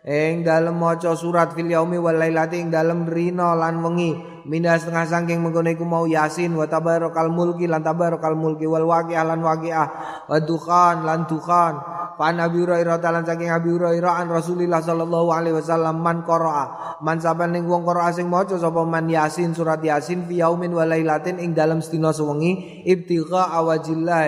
[0.01, 4.17] ing dalem maca surat fil yaumi wal lailati ing dalem rina lan wengi.
[4.49, 9.25] Minda setengah sangking mengkono iku mau yasin wa tabarakal mulki lan tabarakal mulki wal waqi'ah
[9.29, 9.89] lan waqi'ah
[10.33, 11.77] wa dukhan lan dukhan.
[12.17, 16.97] Fa Nabi Hurairah talan saking Abi Hurairah an Rasulillah sallallahu alaihi wasallam man qara'a.
[17.05, 20.89] Man sapa ning wong qara'a sing maca sapa man Yasin surat Yasin fi yaumin wa
[20.89, 24.25] lailatin ing dalem sedina sewengi ibtigha awajillah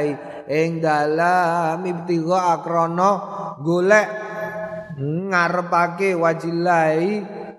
[0.48, 3.10] ing dalem ibtigha akrana
[3.60, 4.31] golek
[4.98, 7.00] ngarepake wajillah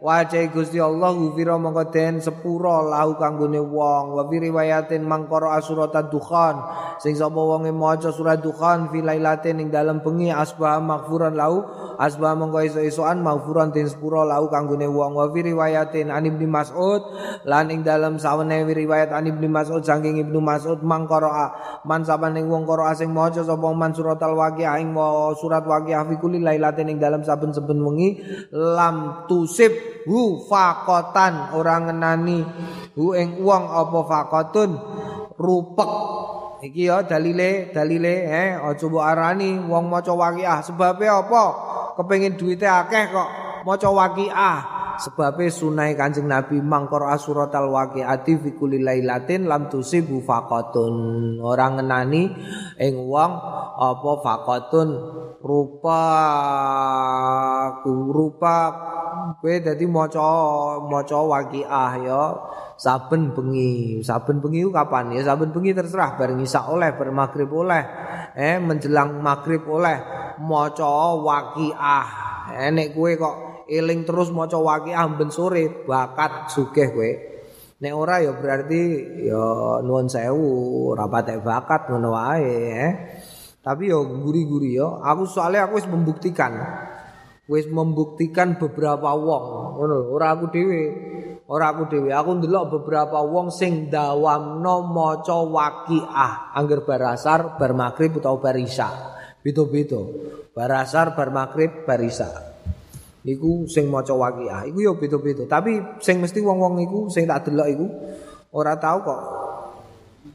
[0.03, 4.19] Wajah Gusti Allah gufira mongko den sepura lahu kanggone wong.
[4.19, 6.59] Wa fi riwayatin mangkara surat dukhan.
[6.99, 11.63] Sing sapa wonge maca surat dukhan fi lailatin ing dalem bengi asbah maghfuran lahu.
[11.95, 15.15] Asbah mongko iso-isoan maghfuran den sepura lahu kanggone wong.
[15.15, 16.99] Wa fi riwayatin an ibnu mas'ud
[17.47, 21.55] lan ing dalem sawene riwayat an ibnu mas'ud saking ibnu mas'ud mangkara
[21.87, 24.91] man sapane wong qara sing maca sapa man surat al waqiah ing
[25.39, 28.19] surat waqiah fi kulli lailatin ing dalem saben-saben wengi
[28.51, 32.39] lam tusib hu fakotan orang ngenani.
[32.93, 34.71] Hu ing wong apa fakotun?
[35.39, 35.91] Rupek.
[36.63, 39.59] Iki ya dalile dalile eh aja arani.
[39.59, 40.63] Wong maca waqiah.
[40.63, 41.43] Sebabe apa?
[41.99, 43.29] Kepengin duwite akeh kok.
[43.67, 50.95] Maca waqiah sebabe sunai Kanjeng Nabi mangkor asuratal waqiati fi kulli lailatin lam tusibu faqatun.
[51.43, 52.31] Orang ngenani
[52.79, 53.31] ing wong
[53.75, 54.89] apa faqatun
[55.43, 56.01] rupa
[57.83, 58.55] rupa
[59.43, 60.27] kowe dadi maca
[60.87, 62.23] maca waqiah ya.
[62.79, 65.11] Saben bengi saben bengi kapan?
[65.19, 67.83] Ya saben bengi terserah bareng isa oleh bareng maghrib oleh
[68.39, 69.99] eh menjelang maghrib oleh
[70.39, 72.07] maca waqiah.
[72.55, 77.11] Eh nek kowe kok eling terus maca waqiah ben sore bakat sugih kowe.
[77.83, 78.81] Nek ora ya berarti
[79.27, 79.43] ya
[79.83, 82.91] nuwun sewu ora patek bakat ngono wae eh.
[83.63, 86.53] Tapi yo guri-guri yo aku soalnya aku wis membuktikan
[87.51, 90.81] wis membuktikan beberapa wong ngono ora aku dhewe
[91.49, 92.13] ora aku dhewe.
[92.15, 98.87] Aku ndelok beberapa wong sing dawamno maca waqiah angger barasar bar maghrib utawa bar isya.
[99.43, 99.99] Beda-beda.
[100.55, 102.52] Barasar bar maghrib bar isya
[103.23, 104.67] iku sing maca waqiah.
[104.67, 105.43] Iku ya beda-beda.
[105.47, 107.85] Tapi sing mesti wong-wong iku sing tak delok iku
[108.53, 109.21] ora tau kok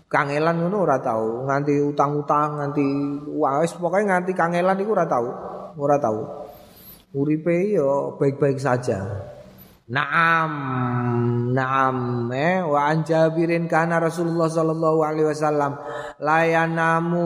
[0.09, 1.45] kangelan ngono ora tau.
[1.45, 2.86] Nganti utang-utang nganti
[3.36, 5.26] wis pokoke nganti kangelan iku ora tau.
[5.78, 6.18] Ora tau.
[7.14, 9.01] Uripe yo baik-baik saja.
[9.89, 10.53] Naam,
[11.57, 15.80] naam, eh, wa an Jabirin kana Rasulullah sallallahu alaihi wasallam.
[16.20, 17.24] Layanamu,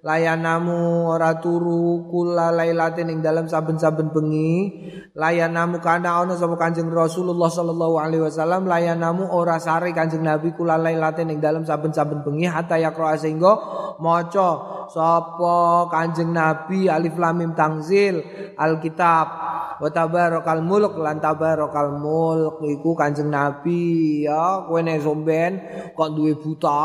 [0.00, 4.72] layanamu ora turu kula lailatin ing dalam saben-saben bengi,
[5.12, 8.64] layanamu kana ana sapa Kanjeng Rasulullah sallallahu alaihi wasallam.
[8.64, 12.48] Layanamu ora sare Kanjeng Nabi kula lailatin ing dalam saben-saben bengi.
[12.48, 13.52] Hatta yakra sehingga
[14.00, 14.48] maca
[14.88, 18.24] sapa Kanjeng Nabi alif lam mim tanzil
[18.56, 19.52] alkitab.
[19.80, 24.22] Wa tabarakal mulk lan tabarakal mulk iku Kanjeng Nabi.
[24.22, 25.58] Ya kowe nek somben
[25.98, 26.82] kok duwe buta?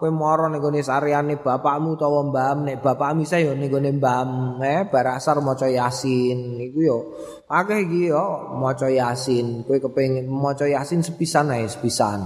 [0.00, 4.56] Kowe mara ning gone sareane bapakmu utawa mbam nek bapak misa ya ning gone mbam
[4.64, 6.56] eh barasar maca yasin.
[6.56, 6.98] Iku ya
[7.52, 8.24] akeh iki ya
[8.56, 9.68] maca yasin.
[9.68, 12.24] Kowe kepengin maca yasin sepisan ae sepisan.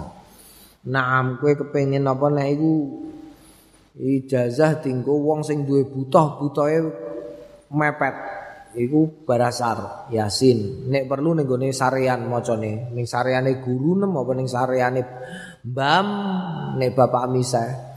[0.87, 2.75] Naam kowe kepengin apa nek iku?
[4.01, 6.79] Ijazah tinggo wong sing duwe buta butahe
[7.75, 8.40] mepet
[8.77, 10.91] iku barasar yasin.
[10.91, 15.01] Nek perlu ning gone sarean macane ning sareane guru nem apa ning sareane
[15.67, 16.07] mbam
[16.79, 17.91] nek bapak misa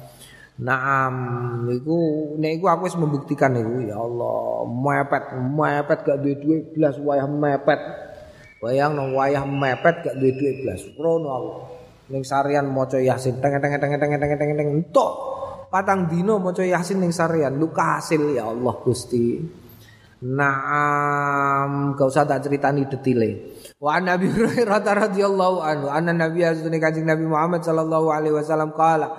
[0.53, 1.97] Naam iku
[2.37, 7.25] nek iku aku wis membuktikan iku ya Allah mepet mepet gak duwe duit blas wayah
[7.25, 7.81] mepet.
[8.61, 10.85] Bayang nang wayah mepet gak duwe duit blas.
[10.93, 11.51] Krono aku.
[12.13, 15.11] Ning sarian maca yasin teng teng teng teng teng teng teng entuk.
[15.73, 19.41] Patang dino maca yasin ning sarian lu kasil ya Allah Gusti
[20.23, 27.03] Naam gak usah tak ceritani detile Wa Nabi Hurairah radhiyallahu anhu anna Nabi azuni kanjeng
[27.03, 29.11] Nabi Muhammad sallallahu alaihi wasallam kala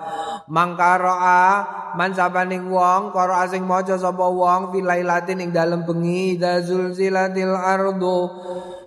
[0.49, 1.41] mangkaroa
[1.93, 8.21] man sabaning wong karo asing maca sapa wong filailatin ing dalem bengi dazul zilatil ardu.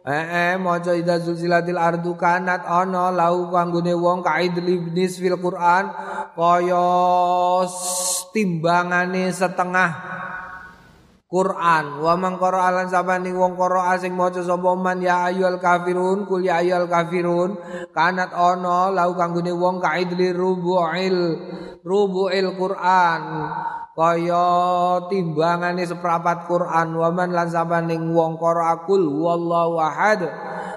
[0.07, 5.91] Eh, eh maca idza zulzilatil ardu kanat ana lau kanggone wong kaidli ibnis fil Quran
[6.33, 6.89] kaya
[8.33, 9.91] timbangane setengah
[11.27, 11.99] Quran.
[11.99, 16.39] Wa man qara alan sabani wong qara asing maca sapa man ya ayyul kafirun kul
[16.39, 17.59] ya ayyul kafirun
[17.91, 21.19] kanat ana lau kanggone wong kaidli rubu'il
[21.83, 23.21] rubu'il Quran
[23.97, 24.45] kaya
[25.09, 30.21] timbangane seprapat Quran waman lan sabaning wong karo akul wallahu ahad.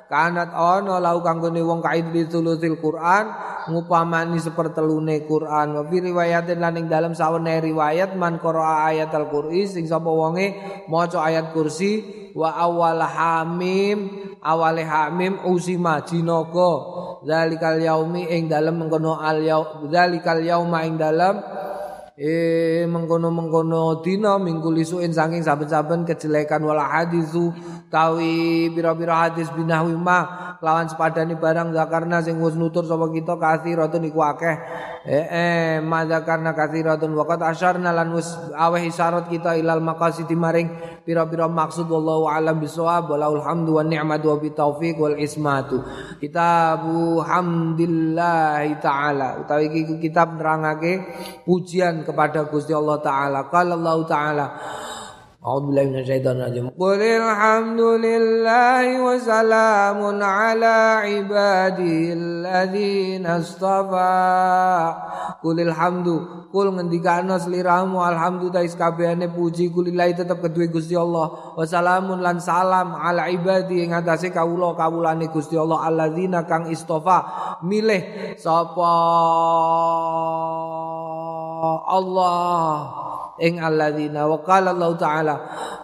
[0.09, 3.29] Kanat ana lau kanggone wong kaid ditulusil Quran
[3.69, 5.77] ngupamani sepertelune Quran.
[5.77, 10.57] Wa riwayatin lan ing dalem sawene riwayat man karo ayat al-Qur'an sing sapa wonge
[10.89, 16.73] maca ayat kursi wa awal hamim awale hamim usima jinaga.
[17.21, 21.37] Zalikal yaumi ing dalem mengkono al yaum zalikal yauma ing dalem
[22.21, 27.49] eh mengkono-mengkono dina minggu lisuin saking saben-saben kejelekan wala hadisu
[27.91, 34.07] tawi pira-pira hadis binahwi ma lawan sepadani barang zakarna sing wis nutur sapa kita kathiratun
[34.07, 34.57] iku akeh.
[35.05, 40.71] Eh eh ma zakarna kathiratun waqat asyarna lan wis aweh isyarat kita ilal maqasid maring
[41.03, 45.83] pira-pira maksud wallahu alam bisawab walaul hamdu wan ni'matu wa bitaufiq wal ismatu.
[46.23, 51.03] Kitabu hamdillah taala utawi iki kitab nerangake
[51.43, 53.51] pujian kepada Gusti Allah taala.
[53.51, 54.47] Qala Allah taala
[55.41, 56.69] A'udzu billahi minasyaitonir rajim.
[56.77, 64.21] Qul alhamdulillahi wa salamun ala ibadilladzina istafa.
[65.41, 71.57] Qul alhamdu kul ngendikano sliramu alhamdu ta kabehane puji kulillahi tetep kedue Gusti Allah.
[71.57, 77.57] Wa salamun lan salam ala ibadi ing atase kawula kawulane Gusti Allah alladzina kang istafa
[77.65, 78.93] milih sapa
[81.89, 83.09] Allah
[83.41, 84.29] ing alladzina.
[84.29, 85.35] Wa qala Allah taala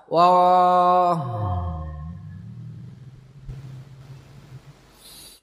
[0.06, 0.26] wa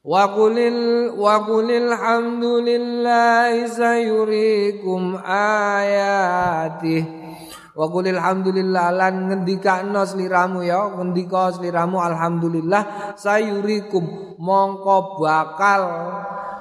[0.03, 7.25] wa qulil wa qulil hamdulillahi sayurikum ayati.
[7.73, 14.37] Wa qulil hamdulillah lan ngendikano sliramu ya ngendika sliramu alhamdulillah sayurikum.
[14.37, 15.81] Mongko bakal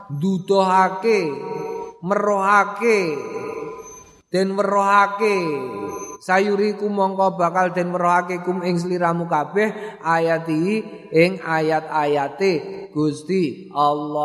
[0.09, 1.29] duduhake
[2.01, 3.01] merohake
[4.33, 5.37] den werohake
[6.25, 10.81] sayuriku mongko bakal den werohake kum ing sliramu kabeh ayati
[11.13, 12.81] ing ayat-ayate.
[12.93, 14.21] Gusti Allah.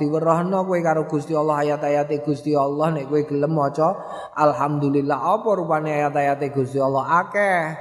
[0.00, 3.92] Diwerohno kowe karo Gusti Allah ayat-ayate Gusti Allah nek kowe gelem maca
[4.32, 5.16] alhamdulillah.
[5.20, 7.04] Apa rupane ayat-ayate Gusti Allah?
[7.24, 7.76] Akeh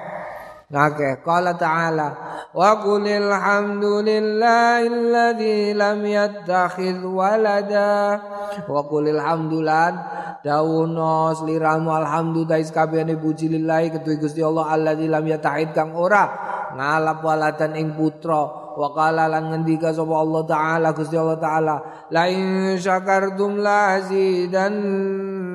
[0.73, 2.17] Oke, qala ta'ala
[2.49, 8.17] wa qulil hamdulillahilladzi lam yattakhidh walada.
[8.65, 9.93] Wa qulil hamdulan
[10.41, 16.25] dawuno sliramu alhamdulillah kabehane puji lillahi ketuwi Gusti Allah alladzi lam yattakhidh kang ora
[16.73, 18.73] ngalap waladan ing putra.
[18.73, 25.52] Wa lan ngendika sapa Allah taala Gusti Allah taala la in syakartum la azidannakum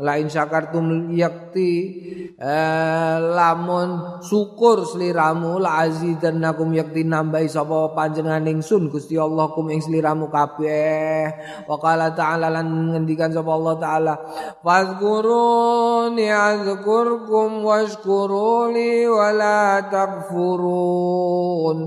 [0.00, 1.72] la in syakartum yakti
[2.40, 9.84] eh, lamun syukur sliramu la azidannakum yakti nambahi sapa panjenengan ingsun Gusti Allah kum ing
[9.84, 11.28] sliramu kabeh.
[11.68, 14.14] Wa qala ta'ala lan ngendikan sapa Allah taala
[14.64, 21.78] fazkuruni azkurkum washkuruli wala takfurun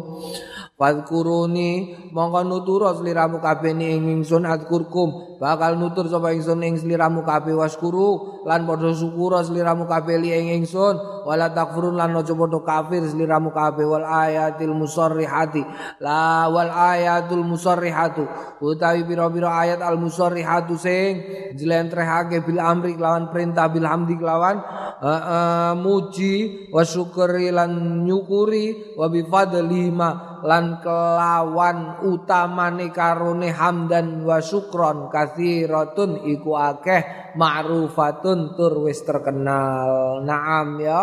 [0.74, 7.54] Fadkuruni mongko nutur sliramu kabeh ing ingsun adkurkum bakal nutur sapa ingsun ing sliramu kabeh
[7.54, 10.98] waskuru lan padha syukur sliramu kabeh li ing ingsun.
[11.30, 13.86] Wala takfurun lan aja padha kafir sliramu kabeh.
[13.86, 15.62] Wal ayatil musarrihati.
[16.02, 18.26] La wal ayatul musarrihatu.
[18.58, 21.22] Utawi pira-pira ayat al musarrihatu sing
[21.54, 28.98] jlentrehake bil amri lawan perintah bil hamdi lawan uh, uh, muji wa syukri lan nyukuri
[28.98, 38.84] wa bi fadlima lan kelawan utamane karone hamdan wa syukron kathiratun iku akeh ma'rufatun tur
[38.84, 40.20] wis terkenal.
[40.28, 41.02] Naam ya.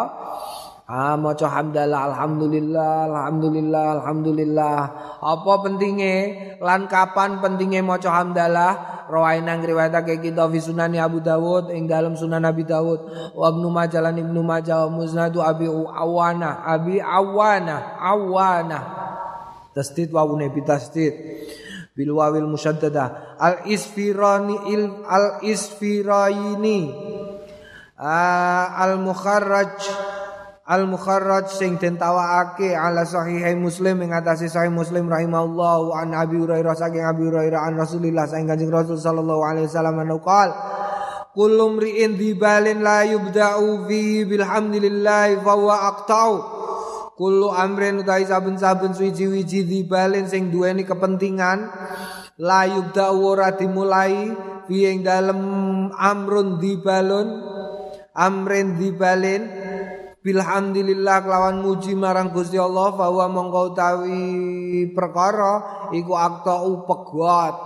[0.90, 4.78] Ah maca hamdalah alhamdulillah alhamdulillah alhamdulillah.
[5.22, 6.14] Apa pentinge
[6.58, 8.72] lan kapan pentinge maca hamdalah?
[9.10, 13.34] Rawain nang riwayatake kita fi sunani Abu Dawud ing dalam sunan Nabi Dawud.
[13.34, 18.78] Wa Ibnu Majah lan Ibnu Majah Musnadu Abi Awana Abi Awana Awana
[19.74, 21.14] tasdid wawune bitasdid
[21.94, 26.80] bil wawil musyaddadah al isfirani il al isfiraini
[28.00, 29.76] al mukharraj.
[30.70, 36.38] Al mukharraj sing den tawakake ala sahih muslim ing atase sahih muslim rahimahullah an abi
[36.38, 40.50] hurairah saking abi hurairah an rasulillah saking kanjeng rasul sallallahu alaihi wasallam qol
[41.34, 46.59] kullu mri'in dibalin la yubda'u fi bilhamdilillah fa huwa aqta'u
[47.20, 51.68] kullu amrin utawi saben-saben suci-wiji dibalin sing duweni kepentingan
[52.40, 54.32] la yubda'u ora dimulai
[54.72, 55.40] ing dalem
[55.92, 57.28] amrun dibalun
[58.16, 59.42] amrin dibalin
[60.20, 64.20] Bilhamdulillah kelawan muji marang Gusti Allah bahwa mongko utawi
[64.92, 67.56] perkara iku akta upegot.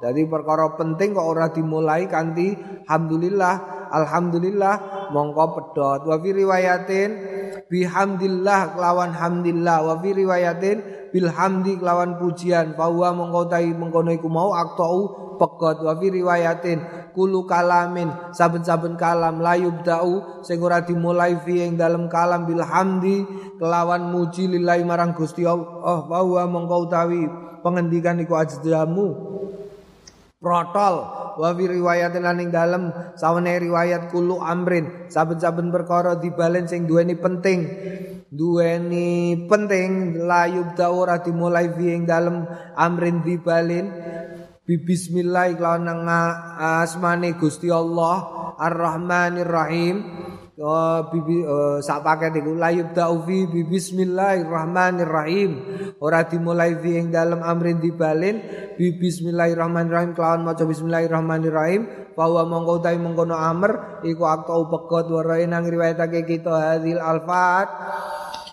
[0.00, 2.56] Jadi perkara penting kok ora dimulai kanthi
[2.88, 3.54] alhamdulillah,
[3.92, 4.74] alhamdulillah
[5.12, 6.00] mongko pedot.
[6.08, 7.10] Wa fi riwayatin
[7.72, 9.80] bihamdillah kelawan hamdillah.
[9.80, 12.76] Wa fi riwayatin bilhamdi kelawan pujian.
[12.76, 14.84] Bahwa mongko utawi mengkono iku mau akta
[15.40, 15.80] pegot.
[15.80, 16.78] Wa fi riwayatin
[17.16, 23.24] kulu kalamin saben-saben kalam layub da'u sing ora dimulai fi ing dalem kalam bil hamdi
[23.56, 26.04] kelawan muji lillahi marang Gusti Allah.
[26.04, 27.24] Bahwa mongko utawi
[27.64, 29.32] pengendikan iku ajdamu
[30.42, 36.86] protol wa fi riwayatin lan ing dalem sawene riwayat kulu amrin saben-saben perkara dibalen sing
[36.86, 37.66] duweni penting.
[38.30, 42.46] Duweni penting layub da'u ora dimulai fi ing dalem
[42.78, 43.90] amrin dibalen.
[44.62, 46.06] Bismillah kelawan nang
[46.56, 49.96] asmane Gusti Allah Ar-Rahmanir Rahim
[50.60, 52.52] Oh, bibi uh, sak paket iku.
[52.52, 55.50] Layub daufi bi bismillahirrahmanirrahim.
[55.96, 58.36] Ora dimulai fi ing dalem amrin dibalin
[58.76, 62.12] bi bismillahirrahmanirrahim kelawan maca bismillahirrahmanirrahim.
[62.12, 67.72] Bahwa mongko utawi mengkono amr iku akta pegot warai nang riwayatake kita hadil alfat.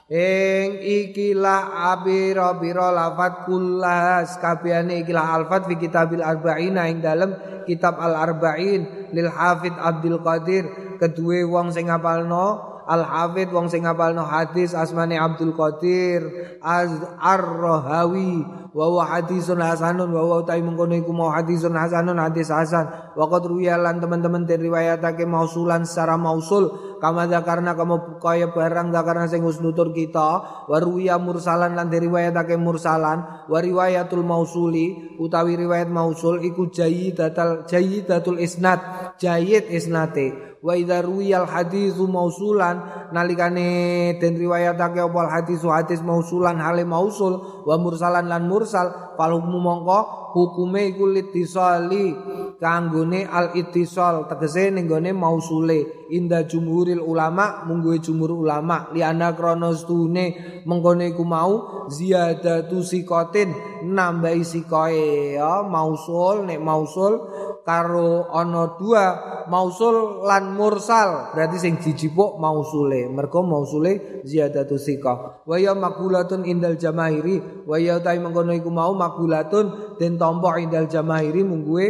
[0.08, 4.40] Ing ikilah abira-bira lafat kullas.
[4.40, 7.36] Kabehane ikilah alfat fi kitabil arba'in ing dalam
[7.68, 13.86] kitab al arba'in lil hafid Abdul Qadir kedue wong sing ngapalno Al Hafid wong sing
[13.86, 16.26] ngapalno hadis asmane Abdul Qadir
[16.60, 16.90] Az
[17.22, 22.86] Ar-Rahawi wa wa hadisun hasanun wa wa utai mengkono iku mau hadisun hasanun hadis hasan.
[23.18, 29.42] Wa qad lan teman-teman riwayatake mausulan secara mausul kama karena kamu kaya barang karena sing
[29.42, 30.30] nutur kita
[30.68, 30.78] wa
[31.18, 38.80] mursalan lan riwayatake mursalan wa riwayatul mausuli utawi riwayat mausul iku jayyidatul jayyidatul isnad
[39.20, 40.50] jayyid isnate.
[40.60, 47.80] Wa idza ruwiyal haditsu mausulan nalikane den riwayatake apa hadis hadis mausulan hale mausul wa
[47.80, 50.00] mursalan lan mursal hukmu mongko
[50.34, 52.14] hukume iku litisali
[52.60, 56.00] kanggone al ittisal tegese ning mausule.
[56.10, 58.90] Inda jumhuril ulama mungguhe jumhur ulama.
[58.94, 63.54] Li ana krana stune mengkone iku mau ziyadatu sikotin
[63.86, 65.38] nambahi sikoe.
[65.38, 67.14] Ya mausul nek mausul
[67.62, 69.06] karo ana dua
[69.54, 71.32] mausul lan mursal.
[71.38, 73.06] Berarti sing dijipuk mausule.
[73.14, 75.46] Mergo mausule ziyadatu sikah.
[75.46, 77.70] Wa ya makulatun indal jamaahiri.
[77.70, 81.86] Wa ya ta mengkono iku mau makulatun den tampa indal jamaahiri mungguwe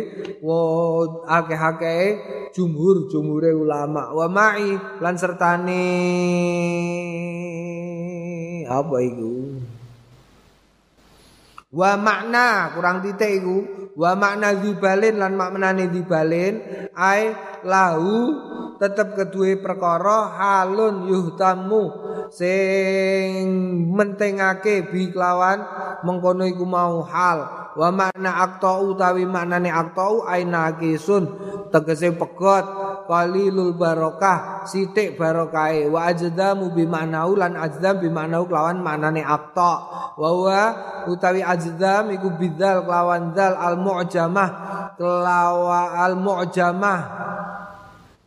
[0.45, 0.59] wa
[1.25, 2.03] akeh-akeh
[2.53, 4.13] jumhur jumhure ulama.
[4.13, 5.85] Wa ma'i lan sertane
[8.69, 9.33] apa iku?
[11.69, 13.57] Wa makna kurang titik iku.
[13.99, 16.63] Wa makna dibalin lan maknane dibalin
[16.95, 17.35] ai
[17.67, 18.31] lahu
[18.79, 21.91] tetep kedue perkara halun yuhtamu
[22.31, 23.43] sing
[23.91, 25.59] mentingake bi kelawan
[26.07, 31.31] mengkono iku mau hal wa makna akta utawi maknane akta aina kisun.
[31.71, 32.65] Tegese pegot
[33.07, 35.87] qalilul barokah sithik barokahe.
[35.87, 39.73] Wa ajdamu bi ma'nau lan ajdam bi ma'nau kelawan maknane akta
[40.19, 40.61] wa wa
[41.07, 44.49] utawi ajdam iku bidzal kelawan dzal al mu'jamah
[44.99, 46.99] kelawa al mu'jamah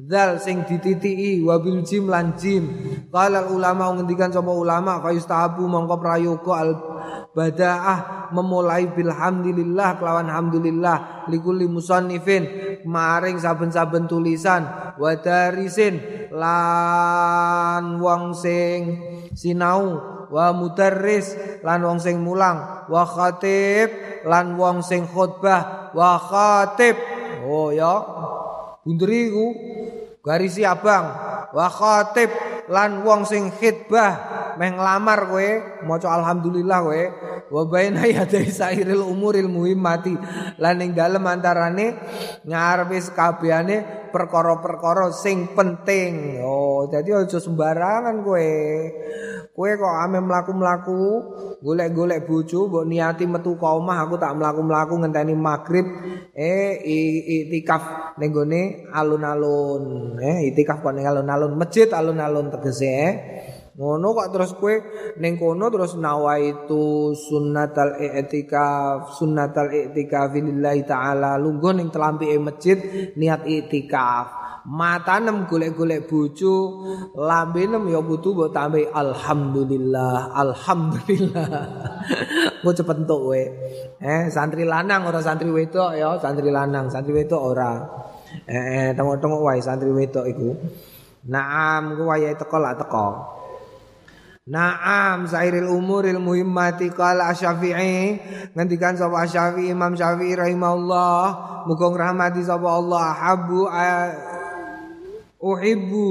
[0.01, 2.64] Zal sing dititiki wabil jim lan jim.
[3.12, 6.70] Qala ulama ngendikan sapa ulama fa yustahabu mongko prayoga al
[7.32, 12.45] badaah memulai bilhamdulillah kelawan hamdulillah likulli musannifin
[12.84, 14.69] maring saben-saben tulisan
[15.01, 16.01] wadarisin
[16.32, 18.81] lan wong sing
[19.32, 20.01] sinau
[20.32, 23.93] wa mudarris lan wong sing mulang wa khatib
[24.24, 26.97] lan wong sing khutbah wa khatib
[27.44, 27.97] oh ya
[28.84, 29.54] bunderiku
[30.22, 31.06] garisi abang.
[31.52, 32.30] Wa khatib
[32.73, 34.12] lan wong sing khitbah
[34.57, 35.49] meh nglamar kowe
[35.85, 37.03] maca alhamdulillah kowe
[37.53, 40.16] wa baina yadai sairil umuril muhimmati.
[40.57, 42.01] Lan ing dalem antarane
[42.49, 46.40] ngarepe kabehane perkara-perkara sing penting.
[46.40, 48.51] Oh dadi aja sembarangan kowe.
[49.53, 51.01] Kowe kok ame mlaku-mlaku,
[51.61, 55.85] golek-golek bojo, mbok niati metu ka omah, aku tak mlaku-mlaku ngenteni magrib,
[56.32, 58.32] eh itikaf ning
[58.89, 63.14] alun-alun, eh itikaf kok ning alun-alun, masjid alun-alun tegese, eh.
[63.72, 64.74] Ngono kok terus kowe
[65.16, 72.78] ning kono terus nawaitu sunnatal i'tikaf, sunnatal i'tikaf lillahi taala, lungguh ning telampike masjid
[73.16, 74.44] niat i'tikaf.
[74.68, 76.84] Matanem golek-golek bojo,
[77.18, 81.51] lambene ya kudu mbok tambahi alhamdulillah, alhamdulillah.
[82.62, 83.43] Mbok cepet entuk kowe.
[83.98, 87.72] Eh santri lanang ora santri wedok ya, santri lanang, santri wedok ora.
[88.47, 90.51] Eh, eh tengok-tengok wae santri wedok iku.
[91.23, 93.07] Naam ku wayahe teko lak teko.
[94.43, 98.19] Naam sairil umuril muhimmati qala Asy-Syafi'i
[98.59, 101.23] ngendikan sapa Asy-Syafi'i Imam Syafi'i rahimahullah.
[101.70, 103.07] Muga ngrahmati sapa Allah.
[103.15, 103.70] Habu
[105.39, 106.09] uhibbu.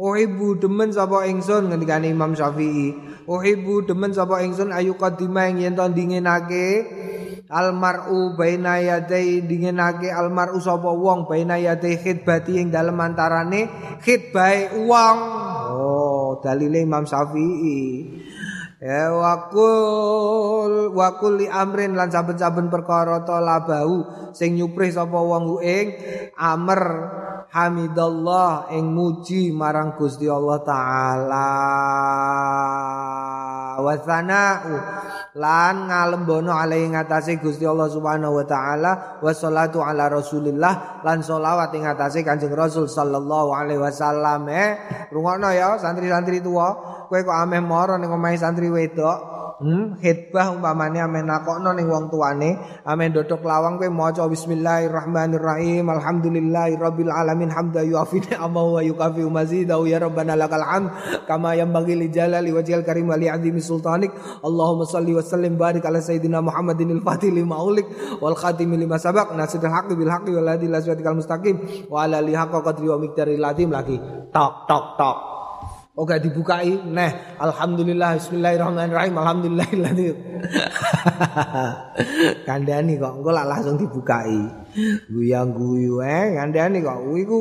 [0.00, 2.96] Uhibbu demen sapa ingsun ngendikane Imam Syafi'i.
[3.28, 6.88] Uhibbu demen sapa ingsun ayu qadima yen to dingenake
[7.46, 13.70] almar'u baina yadai dingenake almar'u sapa wong baina yadai khidbati ing dalem antarane
[14.02, 15.18] khidbahe wong
[15.66, 18.25] Oh, dalile Imam Syafi'i.
[18.86, 25.86] Ya wakul wakul li amrin lan saben-saben perkara ta labau sing nyuprih sapa wong ing
[26.38, 26.82] amr.
[27.46, 31.50] Hamidallah ing muji marang Gusti Allah taala.
[33.80, 34.74] Wa sana'u
[35.40, 38.92] lan ngalembono alai ngatasé Gusti Allah Subhanahu wa taala.
[39.22, 44.46] Wa salatu ala Rasulillah lan selawat ing ngatasé Kanjeng Rasul sallallahu alaihi wasallam.
[44.52, 44.70] Eh
[45.08, 51.00] rungokno ya santri-santri tua kowe kok ameh mara ning omahe santri wedok Hmm, khidbah umpamane
[51.00, 58.20] ame nakokno ning wong tuane, ame ndodok lawang kowe maca bismillahirrahmanirrahim, alhamdulillahirabbil alamin hamda yuafi
[58.36, 60.92] amma wa yukafi mazidahu ya rabbana lakal hamd
[61.24, 64.12] kama yanbaghi li jalali wajhil karim wa li azimi sultanik.
[64.44, 67.88] Allahumma salli wa sallim barik ala sayidina Muhammadin al-fatih lima ulik
[68.20, 70.84] wal khatim lima sabaq nasrul haqqi bil haqqi wal hadi ila
[71.16, 73.96] mustaqim wa ala li haqqa qadri wa miqdaril azim lagi.
[74.36, 75.35] Tok tok tok.
[75.96, 79.64] Oke dibukai, neh, alhamdulillah, bismillahirrahmanirrahim, alhamdulillah,
[82.46, 84.44] kandani kok, engko langsung dibukai,
[85.08, 87.40] guyang guyu, eh, kandani kok, wiku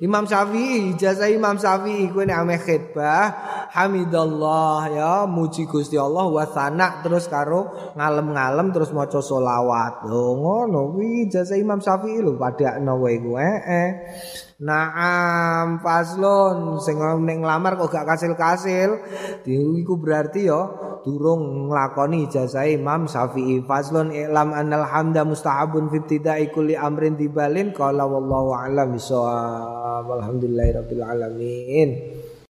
[0.00, 3.24] Imam Syafi'i, ijazah Imam Syafi'i, kue ini ame khidbah,
[3.70, 11.60] hamidallah, ya, muji gusti Allah, wasana, terus karo ngalem-ngalem, terus moco solawat, oh, ngono, ijazah
[11.60, 13.90] Imam Syafi'i, lo, pada nawa iku, eh, eh,
[14.62, 16.94] Naam faslon sing
[17.26, 18.94] ning nglamar kok gak kasil-kasil.
[19.42, 20.62] Iku berarti ya
[21.02, 23.66] durung nglakoni ijazah Imam Syafi'i.
[23.66, 31.02] Faslon i'lam annal hamda mustahabun fi ibtida'i kulli amrin dibalin qala wallahu a'lam bisawab alhamdulillahirabbil
[31.02, 31.90] alamin